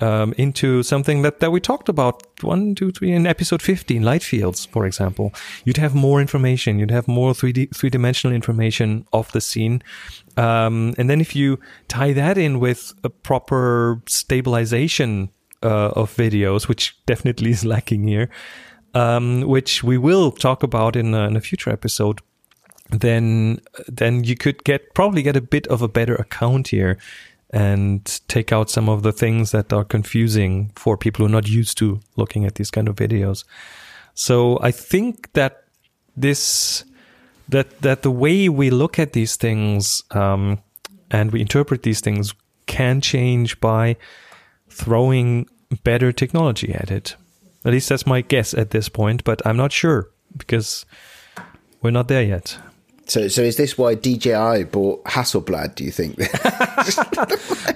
um, 0.02 0.34
into 0.38 0.84
something 0.84 1.22
that, 1.22 1.40
that 1.40 1.52
we 1.52 1.60
talked 1.60 1.90
about 1.90 2.24
one, 2.42 2.76
two, 2.76 2.92
three 2.92 3.12
in 3.12 3.26
episode 3.26 3.62
15, 3.62 4.04
light 4.04 4.24
fields, 4.24 4.66
for 4.66 4.86
example. 4.86 5.34
You'd 5.66 5.78
have 5.78 5.96
more 5.96 6.22
information. 6.22 6.80
You'd 6.80 6.92
have 6.92 7.08
more 7.08 7.34
3D, 7.34 7.76
three 7.76 7.90
dimensional 7.90 8.36
information 8.36 9.06
of 9.14 9.32
the 9.32 9.42
scene. 9.42 9.82
Um, 10.36 10.94
and 10.98 11.10
then 11.10 11.22
if 11.22 11.36
you 11.36 11.60
tie 11.88 12.14
that 12.14 12.38
in 12.38 12.60
with 12.60 12.94
a 13.04 13.10
proper 13.10 14.02
stabilization 14.08 15.30
uh, 15.64 15.90
of 15.90 16.16
videos, 16.16 16.68
which 16.68 16.98
definitely 17.06 17.52
is 17.58 17.66
lacking 17.66 18.08
here, 18.08 18.30
um, 18.94 19.42
which 19.42 19.84
we 19.84 19.98
will 19.98 20.32
talk 20.32 20.64
about 20.64 20.96
in 20.96 21.14
a, 21.14 21.28
in 21.28 21.36
a 21.36 21.42
future 21.42 21.70
episode, 21.70 22.22
then 22.90 23.60
then 23.88 24.24
you 24.24 24.36
could 24.36 24.64
get 24.64 24.94
probably 24.94 25.22
get 25.22 25.36
a 25.36 25.42
bit 25.42 25.68
of 25.68 25.82
a 25.82 25.90
better 25.90 26.16
account 26.16 26.70
here 26.70 26.98
and 27.52 28.20
take 28.28 28.52
out 28.52 28.70
some 28.70 28.90
of 28.90 29.04
the 29.04 29.12
things 29.12 29.52
that 29.52 29.72
are 29.72 29.86
confusing 29.86 30.72
for 30.76 30.98
people 30.98 31.24
who 31.24 31.32
are 31.32 31.36
not 31.36 31.48
used 31.48 31.78
to 31.78 32.00
looking 32.16 32.46
at 32.46 32.56
these 32.56 32.72
kind 32.72 32.88
of 32.88 32.96
videos. 32.96 33.46
So 34.14 34.60
I 34.62 34.72
think 34.72 35.32
that 35.34 35.64
this 36.16 36.84
that 37.50 37.82
that 37.82 38.02
the 38.02 38.12
way 38.12 38.50
we 38.50 38.70
look 38.70 39.00
at 39.00 39.14
these 39.14 39.36
things 39.36 40.04
um, 40.12 40.60
and 41.10 41.32
we 41.32 41.40
interpret 41.40 41.84
these 41.84 42.02
things 42.02 42.34
can 42.66 43.00
change 43.00 43.60
by 43.62 43.96
throwing 44.70 45.48
better 45.84 46.12
technology 46.12 46.74
at 46.74 46.92
it. 46.92 47.16
At 47.64 47.72
least 47.72 47.90
that's 47.90 48.06
my 48.06 48.22
guess 48.22 48.54
at 48.54 48.72
this 48.72 48.90
point, 48.90 49.24
but 49.24 49.46
I'm 49.46 49.58
not 49.58 49.72
sure 49.72 50.10
because 50.36 50.86
we're 51.82 51.92
not 51.92 52.08
there 52.08 52.24
yet. 52.24 52.58
So, 53.08 53.30
so 53.30 53.42
is 53.42 53.56
this 53.56 53.78
why 53.78 53.96
DJI 53.96 54.66
bought 54.66 55.04
Hasselblad? 55.06 55.76
Do 55.76 55.86
you 55.86 55.92
think? 55.92 56.18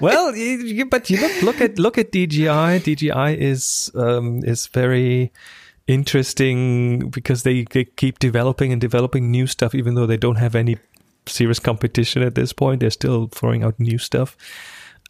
well, 0.02 0.36
you, 0.36 0.84
but 0.84 1.08
you 1.08 1.20
look, 1.20 1.42
look 1.42 1.60
at 1.60 1.78
look 1.78 1.96
at 1.96 2.12
DJI. 2.12 2.80
DJI 2.80 3.40
is 3.40 3.90
um, 3.94 4.44
is 4.44 4.66
very 4.66 5.32
interesting 5.86 7.08
because 7.08 7.44
they, 7.44 7.64
they 7.70 7.84
keep 7.84 8.18
developing 8.18 8.72
and 8.72 8.80
developing 8.80 9.30
new 9.30 9.46
stuff, 9.46 9.74
even 9.74 9.94
though 9.94 10.06
they 10.06 10.18
don't 10.18 10.36
have 10.36 10.54
any 10.54 10.76
serious 11.26 11.58
competition 11.58 12.22
at 12.22 12.34
this 12.34 12.52
point. 12.52 12.80
They're 12.80 12.90
still 12.90 13.28
throwing 13.28 13.64
out 13.64 13.80
new 13.80 13.96
stuff. 13.96 14.36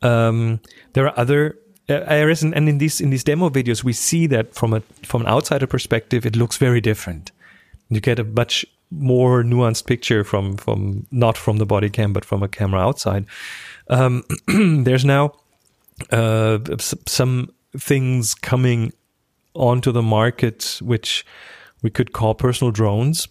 Um, 0.03 0.61
there 0.93 1.07
are 1.07 1.19
other 1.19 1.59
uh, 1.89 2.05
areas, 2.07 2.45
and, 2.45 2.55
and 2.55 2.69
in 2.69 2.79
these 2.79 3.01
in 3.01 3.11
these 3.11 3.25
demo 3.25 3.51
videos, 3.51 3.83
we 3.83 3.93
see 3.93 4.29
that 4.29 4.55
from 4.55 4.73
a 4.73 4.81
from 5.03 5.23
an 5.23 5.27
outsider 5.27 5.67
perspective, 5.67 6.25
it 6.25 6.37
looks 6.37 6.59
very 6.59 6.81
different. 6.81 7.33
You 7.89 8.01
get 8.01 8.21
a 8.21 8.25
much 8.25 8.65
more 8.93 9.43
nuanced 9.43 9.87
picture 9.87 10.25
from 10.25 10.57
from 10.57 11.07
not 11.11 11.37
from 11.37 11.59
the 11.59 11.67
body 11.67 11.91
cam, 11.91 12.13
but 12.13 12.25
from 12.25 12.43
a 12.43 12.49
camera 12.49 12.81
outside. 12.81 13.27
Um, 13.89 14.25
there's 14.47 15.05
now 15.05 15.33
uh, 16.11 16.59
some 16.79 17.53
things 17.77 18.35
coming 18.35 18.93
onto 19.55 19.93
the 19.93 20.03
market, 20.03 20.79
which 20.83 21.25
we 21.83 21.91
could 21.91 22.13
call 22.13 22.35
personal 22.35 22.71
drones. 22.71 23.29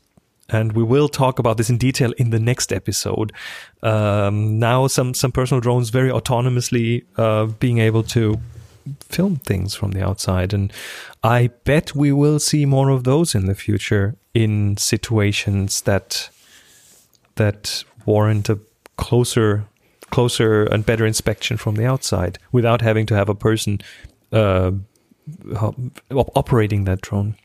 And 0.50 0.74
we 0.74 0.84
will 0.84 1.08
talk 1.08 1.40
about 1.40 1.56
this 1.56 1.70
in 1.70 1.78
detail 1.78 2.12
in 2.18 2.32
the 2.32 2.40
next 2.40 2.74
episode. 2.74 3.32
Um, 3.84 4.60
now, 4.60 4.88
some 4.88 5.14
some 5.14 5.32
personal 5.32 5.62
drones 5.62 5.90
very 5.90 6.10
autonomously 6.10 7.06
uh, 7.16 7.46
being 7.46 7.78
able 7.78 8.04
to 8.04 8.38
film 9.02 9.38
things 9.38 9.76
from 9.76 9.92
the 9.92 10.06
outside, 10.06 10.54
and 10.54 10.72
I 11.24 11.48
bet 11.64 11.96
we 11.96 12.12
will 12.12 12.40
see 12.40 12.66
more 12.66 12.90
of 12.90 13.04
those 13.04 13.36
in 13.36 13.46
the 13.46 13.56
future 13.56 14.16
in 14.34 14.78
situations 14.78 15.82
that 15.82 16.30
that 17.36 17.84
warrant 18.06 18.50
a 18.50 18.60
closer 18.98 19.66
closer 20.10 20.64
and 20.66 20.86
better 20.86 21.06
inspection 21.06 21.58
from 21.58 21.76
the 21.76 21.86
outside 21.86 22.38
without 22.52 22.82
having 22.82 23.06
to 23.08 23.16
have 23.16 23.30
a 23.30 23.36
person 23.36 23.80
uh, 24.32 24.72
operating 26.12 26.84
that 26.84 27.02
drone. 27.02 27.36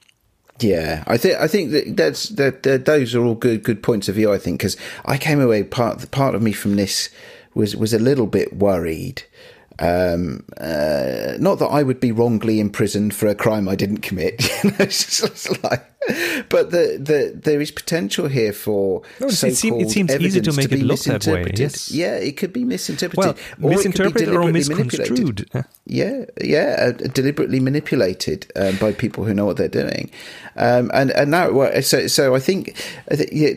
Yeah, 0.58 1.04
I 1.06 1.16
think 1.16 1.38
I 1.38 1.48
think 1.48 1.70
that 1.72 1.96
that's 1.96 2.30
that, 2.30 2.62
that 2.62 2.86
those 2.86 3.14
are 3.14 3.24
all 3.24 3.34
good 3.34 3.62
good 3.62 3.82
points 3.82 4.08
of 4.08 4.14
view. 4.14 4.32
I 4.32 4.38
think 4.38 4.58
because 4.58 4.76
I 5.04 5.18
came 5.18 5.40
away 5.40 5.62
part 5.64 6.10
part 6.10 6.34
of 6.34 6.42
me 6.42 6.52
from 6.52 6.76
this 6.76 7.10
was 7.54 7.76
was 7.76 7.92
a 7.92 7.98
little 7.98 8.26
bit 8.26 8.54
worried 8.54 9.22
um, 9.78 10.44
uh, 10.58 11.34
not 11.38 11.58
that 11.58 11.68
I 11.70 11.82
would 11.82 12.00
be 12.00 12.12
wrongly 12.12 12.60
imprisoned 12.60 13.14
for 13.14 13.26
a 13.26 13.34
crime 13.34 13.68
I 13.68 13.76
didn't 13.76 13.98
commit, 13.98 14.48
you 14.64 14.70
know, 14.70 14.86
like, 15.62 15.84
but 16.48 16.70
the, 16.70 16.98
the, 17.00 17.32
there 17.34 17.60
is 17.60 17.70
potential 17.70 18.28
here 18.28 18.52
for 18.52 19.02
no, 19.20 19.26
it, 19.26 19.32
seems, 19.32 19.62
it 19.62 19.90
seems 19.90 20.14
easy 20.14 20.40
to 20.40 20.52
make 20.52 20.68
to 20.68 20.76
it 20.76 20.82
look 20.82 21.00
that 21.00 21.26
way. 21.26 21.50
Yes. 21.54 21.90
Yeah, 21.90 22.14
it 22.14 22.36
could 22.36 22.52
be 22.52 22.64
misinterpreted. 22.64 23.36
Well, 23.58 23.72
or 23.72 23.76
misinterpreted 23.76 24.28
or 24.28 24.52
misconstrued. 24.52 25.48
Yeah, 25.84 26.26
yeah, 26.42 26.76
uh, 26.78 26.92
deliberately 26.92 27.60
manipulated 27.60 28.50
um, 28.56 28.76
by 28.76 28.92
people 28.92 29.24
who 29.24 29.34
know 29.34 29.46
what 29.46 29.56
they're 29.56 29.68
doing, 29.68 30.10
um, 30.56 30.90
and 30.94 31.10
and 31.12 31.30
now 31.30 31.52
well, 31.52 31.82
so 31.82 32.06
so 32.06 32.34
I 32.34 32.40
think 32.40 32.76
yeah, 33.32 33.50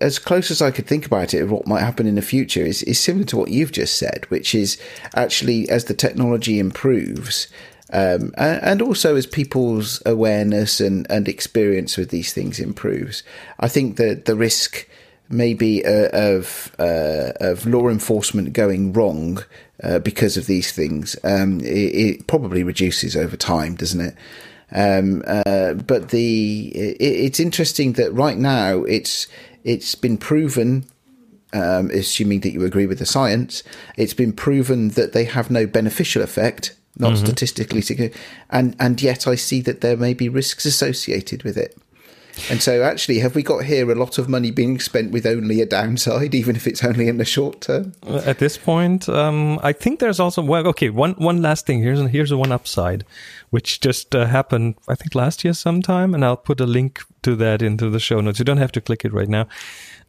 as 0.00 0.18
close 0.18 0.50
as 0.50 0.62
I 0.62 0.70
could 0.70 0.86
think 0.86 1.06
about 1.06 1.34
it, 1.34 1.44
what 1.44 1.66
might 1.66 1.80
happen 1.80 2.06
in 2.06 2.14
the 2.14 2.22
future 2.22 2.64
is 2.64 2.82
is 2.84 2.98
similar 3.00 3.26
to 3.26 3.36
what 3.36 3.50
you've 3.50 3.72
just 3.72 3.98
said, 3.98 4.26
which 4.28 4.54
is 4.54 4.80
actually 5.14 5.68
as 5.68 5.86
the 5.86 5.94
technology 5.94 6.58
improves. 6.58 7.48
Um, 7.92 8.34
and 8.36 8.82
also 8.82 9.14
as 9.14 9.26
people's 9.26 10.02
awareness 10.04 10.80
and, 10.80 11.06
and 11.08 11.28
experience 11.28 11.96
with 11.96 12.10
these 12.10 12.32
things 12.32 12.58
improves, 12.58 13.22
I 13.60 13.68
think 13.68 13.96
that 13.96 14.24
the 14.24 14.34
risk 14.34 14.88
maybe 15.28 15.84
uh, 15.84 16.08
of 16.12 16.74
uh, 16.78 17.32
of 17.40 17.66
law 17.66 17.88
enforcement 17.88 18.52
going 18.52 18.92
wrong 18.92 19.44
uh, 19.82 19.98
because 19.98 20.36
of 20.36 20.46
these 20.46 20.72
things 20.72 21.16
um, 21.24 21.60
it, 21.60 21.66
it, 21.66 22.26
probably 22.26 22.62
reduces 22.62 23.16
over 23.16 23.36
time, 23.36 23.74
doesn't 23.74 24.00
it? 24.00 24.14
Um, 24.72 25.22
uh, 25.26 25.74
but 25.74 26.10
the 26.10 26.68
it, 26.68 26.96
it's 27.00 27.40
interesting 27.40 27.94
that 27.94 28.12
right 28.12 28.38
now 28.38 28.82
it's 28.84 29.26
it's 29.64 29.94
been 29.94 30.18
proven. 30.18 30.86
Um, 31.52 31.90
assuming 31.90 32.40
that 32.40 32.50
you 32.50 32.64
agree 32.66 32.86
with 32.86 32.98
the 32.98 33.06
science, 33.06 33.62
it's 33.96 34.12
been 34.12 34.32
proven 34.32 34.90
that 34.90 35.14
they 35.14 35.24
have 35.24 35.50
no 35.50 35.64
beneficial 35.64 36.20
effect 36.20 36.76
not 36.98 37.12
mm-hmm. 37.12 37.24
statistically 37.24 37.80
significant, 37.80 38.22
and 38.50 38.76
and 38.78 39.00
yet 39.00 39.26
I 39.26 39.34
see 39.34 39.60
that 39.62 39.80
there 39.80 39.96
may 39.96 40.14
be 40.14 40.28
risks 40.28 40.64
associated 40.64 41.42
with 41.42 41.56
it. 41.56 41.76
And 42.50 42.60
so, 42.60 42.82
actually, 42.82 43.18
have 43.20 43.34
we 43.34 43.42
got 43.42 43.64
here 43.64 43.90
a 43.90 43.94
lot 43.94 44.18
of 44.18 44.28
money 44.28 44.50
being 44.50 44.78
spent 44.78 45.10
with 45.10 45.26
only 45.26 45.62
a 45.62 45.66
downside, 45.66 46.34
even 46.34 46.54
if 46.54 46.66
it's 46.66 46.84
only 46.84 47.08
in 47.08 47.16
the 47.16 47.24
short 47.24 47.62
term? 47.62 47.94
At 48.06 48.38
this 48.38 48.58
point, 48.58 49.08
um, 49.08 49.58
I 49.62 49.72
think 49.72 50.00
there's 50.00 50.20
also 50.20 50.42
well, 50.42 50.66
okay. 50.68 50.90
One 50.90 51.14
one 51.14 51.40
last 51.40 51.66
thing. 51.66 51.82
Here's 51.82 52.00
here's 52.10 52.34
one 52.34 52.52
upside, 52.52 53.04
which 53.50 53.80
just 53.80 54.14
uh, 54.14 54.26
happened, 54.26 54.76
I 54.86 54.94
think, 54.94 55.14
last 55.14 55.44
year 55.44 55.54
sometime, 55.54 56.14
and 56.14 56.24
I'll 56.24 56.36
put 56.36 56.60
a 56.60 56.66
link 56.66 57.00
to 57.22 57.36
that 57.36 57.62
into 57.62 57.88
the 57.88 58.00
show 58.00 58.20
notes. 58.20 58.38
You 58.38 58.44
don't 58.44 58.58
have 58.58 58.72
to 58.72 58.80
click 58.80 59.04
it 59.04 59.12
right 59.12 59.28
now. 59.28 59.48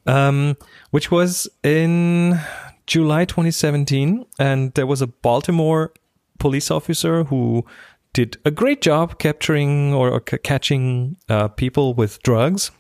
Um, 0.06 0.56
which 0.92 1.12
was 1.12 1.50
in 1.64 2.40
July 2.86 3.26
2017, 3.26 4.26
and 4.38 4.74
there 4.74 4.88
was 4.88 5.02
a 5.02 5.08
Baltimore 5.08 5.92
police 6.40 6.72
officer 6.72 7.26
who 7.26 7.66
did 8.14 8.38
a 8.46 8.52
great 8.52 8.82
job 8.82 9.20
capturing 9.20 9.94
or, 9.94 10.10
or 10.10 10.24
c- 10.28 10.38
catching 10.40 11.18
uh, 11.30 11.48
people 11.50 11.94
with 11.94 12.22
drugs. 12.24 12.72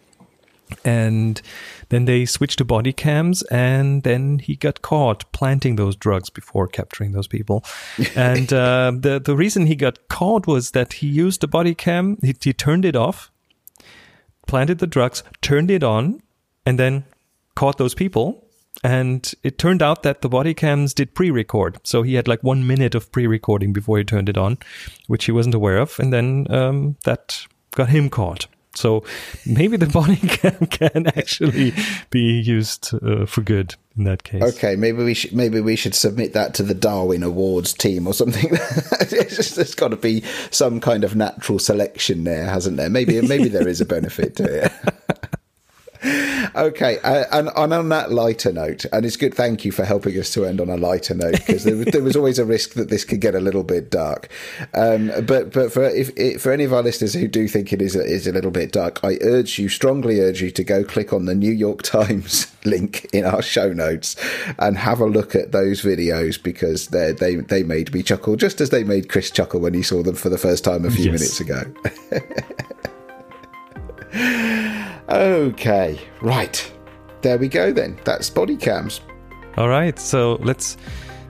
And 0.84 1.41
then 1.89 2.06
they 2.06 2.26
switched 2.26 2.58
to 2.58 2.65
body 2.65 2.91
cams, 2.91 3.41
and 3.43 4.04
then 4.04 4.39
he 4.39 4.58
got 4.58 4.82
caught 4.82 5.32
planting 5.32 5.78
those 5.78 5.96
drugs 5.96 6.30
before 6.30 6.67
capturing 6.67 7.13
those 7.13 7.28
people. 7.28 7.63
and 8.15 8.52
uh, 8.52 8.91
the 8.93 9.22
the 9.24 9.34
reason 9.34 9.67
he 9.67 9.76
got 9.76 10.10
caught 10.10 10.46
was 10.46 10.72
that 10.72 10.93
he 10.93 11.08
used 11.08 11.39
the 11.39 11.48
body 11.48 11.74
cam. 11.74 12.17
He, 12.22 12.36
he 12.41 12.52
turned 12.52 12.84
it 12.84 12.98
off, 12.98 13.32
planted 14.46 14.80
the 14.80 14.88
drugs, 14.88 15.24
turned 15.41 15.72
it 15.72 15.84
on, 15.84 16.22
and 16.65 16.78
then 16.78 17.06
caught 17.56 17.78
those 17.78 17.93
people 17.93 18.46
and 18.84 19.34
it 19.44 19.58
turned 19.58 19.82
out 19.82 20.04
that 20.04 20.22
the 20.22 20.30
body 20.30 20.54
cams 20.54 20.94
did 20.94 21.13
pre-record. 21.13 21.80
So 21.84 22.04
he 22.04 22.16
had 22.16 22.28
like 22.28 22.44
one 22.44 22.68
minute 22.68 22.96
of 22.96 23.12
pre-recording 23.12 23.74
before 23.74 23.98
he 23.98 24.04
turned 24.04 24.30
it 24.30 24.38
on, 24.38 24.58
which 25.08 25.26
he 25.26 25.32
wasn't 25.32 25.56
aware 25.56 25.78
of. 25.78 26.00
And 26.00 26.13
then 26.13 26.48
um, 26.50 26.98
that 27.04 27.46
got 27.72 27.90
him 27.90 28.10
caught. 28.10 28.48
So 28.76 29.04
maybe 29.46 29.78
the 29.78 29.88
body 30.02 30.16
cam 30.16 30.68
can 30.68 31.08
actually 31.08 31.74
be 32.10 32.40
used 32.40 32.94
uh, 32.94 33.26
for 33.26 33.42
good 33.42 33.76
in 33.98 34.04
that 34.04 34.24
case. 34.24 34.44
Okay, 34.44 34.76
maybe 34.76 35.04
we 35.04 35.13
should 35.16 35.34
maybe 35.34 35.60
we 35.60 35.76
should 35.76 35.96
submit 35.96 36.34
that 36.34 36.54
to 36.56 36.63
the 36.63 36.76
Darwin 36.76 37.24
Awards 37.24 37.74
team 37.74 38.08
or 38.08 38.13
something. 38.13 38.52
There's 39.10 39.76
got 39.76 39.90
to 39.90 39.98
be 39.98 40.24
some 40.52 40.80
kind 40.80 41.04
of 41.04 41.16
natural 41.16 41.58
selection 41.60 42.24
there, 42.24 42.46
hasn't 42.46 42.78
there? 42.78 42.90
Maybe 42.90 43.20
maybe 43.22 43.50
there 43.50 43.68
is 43.68 43.82
a 43.82 43.86
benefit 43.86 44.36
to 44.38 44.66
it. 44.66 44.72
okay, 46.58 47.00
uh, 47.00 47.26
and, 47.32 47.50
and, 47.56 47.74
on 47.74 47.89
that 47.89 48.12
lighter 48.12 48.52
note, 48.52 48.86
and 48.91 49.06
it's 49.06 49.15
good. 49.15 49.34
Thank 49.34 49.65
you 49.65 49.72
for 49.72 49.86
helping 49.86 50.17
us 50.20 50.32
to 50.34 50.46
end 50.46 50.60
on 50.60 50.70
a 50.70 50.78
lighter 50.78 51.13
note 51.13 51.34
because 51.34 51.63
there, 51.63 51.76
there, 51.76 52.04
was 52.04 52.15
always 52.15 52.39
a 52.39 52.46
risk 52.46 52.74
that 52.74 52.89
this 52.89 53.06
could 53.06 53.22
get 53.22 53.36
a 53.36 53.39
little 53.39 53.63
bit 53.63 53.89
dark. 53.89 54.30
Um, 54.74 55.12
but 55.26 55.54
but 55.54 55.72
for 55.72 55.84
if, 55.84 56.41
for 56.41 56.52
any 56.52 56.63
of 56.63 56.74
our 56.74 56.84
listeners 56.84 57.13
who 57.13 57.28
do 57.28 57.48
think 57.48 57.72
it 57.74 57.82
is 57.82 57.96
a, 57.96 58.04
is 58.04 58.28
a 58.28 58.32
little 58.32 58.52
bit 58.52 58.72
dark, 58.72 59.00
I 59.04 59.17
urge 59.22 59.60
you, 59.60 59.70
strongly 59.70 60.20
urge 60.20 60.41
you, 60.41 60.52
to 60.52 60.63
go 60.63 60.84
click 60.84 61.13
on 61.13 61.26
the 61.26 61.36
New 61.36 61.52
York 61.52 61.84
Times 61.84 62.48
link 62.65 63.06
in 63.13 63.26
our 63.26 63.41
show 63.41 63.72
notes 63.72 64.15
and 64.60 64.78
have 64.78 65.00
a 65.00 65.06
look 65.06 65.36
at 65.36 65.52
those 65.52 65.82
videos 65.82 66.41
because 66.41 66.88
they 66.88 67.12
they 67.13 67.36
they 67.36 67.63
made 67.63 67.93
me 67.93 68.04
chuckle 68.04 68.36
just 68.36 68.62
as 68.62 68.70
they 68.70 68.84
made 68.84 69.10
Chris 69.10 69.32
chuckle 69.32 69.60
when 69.60 69.74
he 69.74 69.84
saw 69.84 70.04
them 70.04 70.15
for 70.15 70.30
the 70.30 70.38
first 70.38 70.63
time 70.63 70.86
a 70.86 70.91
few 70.91 71.12
yes. 71.12 71.13
minutes 71.13 71.39
ago. 71.39 71.63
Okay, 75.10 76.00
right. 76.22 76.72
There 77.22 77.38
we 77.38 77.48
go 77.48 77.72
then. 77.72 78.00
That's 78.04 78.30
body 78.30 78.58
cams. 78.58 79.02
All 79.58 79.70
right, 79.70 79.98
so 79.98 80.34
let's 80.41 80.78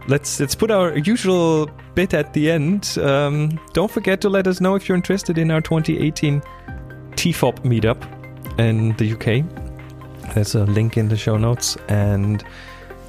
let's 0.08 0.40
let's 0.40 0.56
put 0.56 0.72
our 0.72 0.98
usual 0.98 1.70
bit 1.96 2.13
at 2.13 2.34
the 2.34 2.52
end. 2.52 2.98
Um, 3.02 3.60
don't 3.74 3.90
forget 3.90 4.20
to 4.22 4.30
let 4.30 4.48
us 4.48 4.60
know 4.60 4.76
if 4.76 4.90
you're 4.90 4.96
interested 4.96 5.38
in 5.38 5.52
our 5.52 5.62
2018 5.62 6.42
TFOP 7.12 7.60
meetup 7.63 8.60
in 8.60 8.96
the 8.98 9.13
UK. 9.13 9.46
There's 10.34 10.56
a 10.56 10.66
link 10.66 10.98
in 10.98 11.08
the 11.08 11.18
show 11.18 11.38
notes, 11.38 11.78
and 11.88 12.44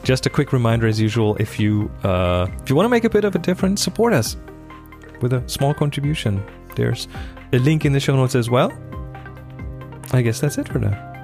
just 0.03 0.27
a 0.27 0.31
quick 0.31 0.53
reminder, 0.53 0.87
as 0.87 1.01
usual, 1.01 1.37
if 1.37 1.59
you 1.59 1.91
uh, 2.05 2.47
if 2.63 2.71
you 2.71 2.77
want 2.77 2.85
to 2.85 2.91
make 2.91 3.05
a 3.05 3.11
bit 3.11 3.25
of 3.25 3.35
a 3.35 3.39
difference, 3.39 3.83
support 3.83 4.13
us 4.13 4.37
with 5.21 5.33
a 5.33 5.43
small 5.49 5.75
contribution. 5.75 6.43
There's 6.77 7.09
a 7.53 7.59
link 7.59 7.85
in 7.85 7.93
the 7.93 8.01
show 8.01 8.15
notes 8.15 8.35
as 8.35 8.49
well. 8.49 8.71
I 10.13 10.23
guess 10.23 10.41
that's 10.41 10.59
it 10.59 10.69
for 10.69 10.79
now. 10.79 11.15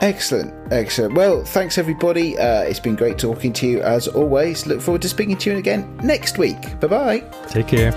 Excellent, 0.00 0.52
excellent. 0.72 1.14
Well, 1.14 1.44
thanks 1.44 1.78
everybody. 1.78 2.36
Uh, 2.38 2.62
it's 2.62 2.80
been 2.80 2.96
great 2.96 3.18
talking 3.18 3.52
to 3.54 3.66
you 3.66 3.80
as 3.80 4.08
always. 4.08 4.66
Look 4.66 4.82
forward 4.82 5.02
to 5.02 5.08
speaking 5.08 5.38
to 5.38 5.50
you 5.52 5.56
again 5.56 5.96
next 6.02 6.36
week. 6.36 6.78
Bye 6.80 6.86
bye. 6.88 7.20
Take 7.48 7.68
care. 7.68 7.92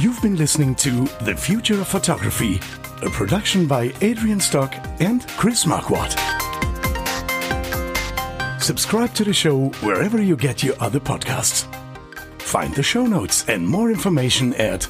You've 0.00 0.22
been 0.22 0.36
listening 0.36 0.74
to 0.76 1.04
The 1.24 1.34
Future 1.36 1.80
of 1.80 1.86
Photography, 1.86 2.60
a 3.02 3.10
production 3.10 3.66
by 3.66 3.92
Adrian 4.00 4.40
Stock 4.40 4.74
and 5.00 5.26
Chris 5.28 5.64
Marquardt. 5.64 6.18
Subscribe 8.60 9.12
to 9.14 9.24
the 9.24 9.32
show 9.32 9.68
wherever 9.80 10.20
you 10.22 10.36
get 10.36 10.62
your 10.62 10.76
other 10.80 11.00
podcasts. 11.00 11.68
Find 12.52 12.74
the 12.74 12.82
show 12.82 13.06
notes 13.06 13.48
and 13.48 13.66
more 13.66 13.90
information 13.90 14.52
at 14.56 14.86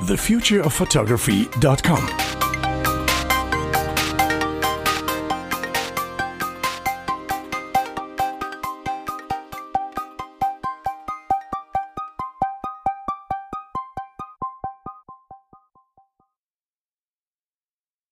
thefutureofphotography.com. 0.00 2.37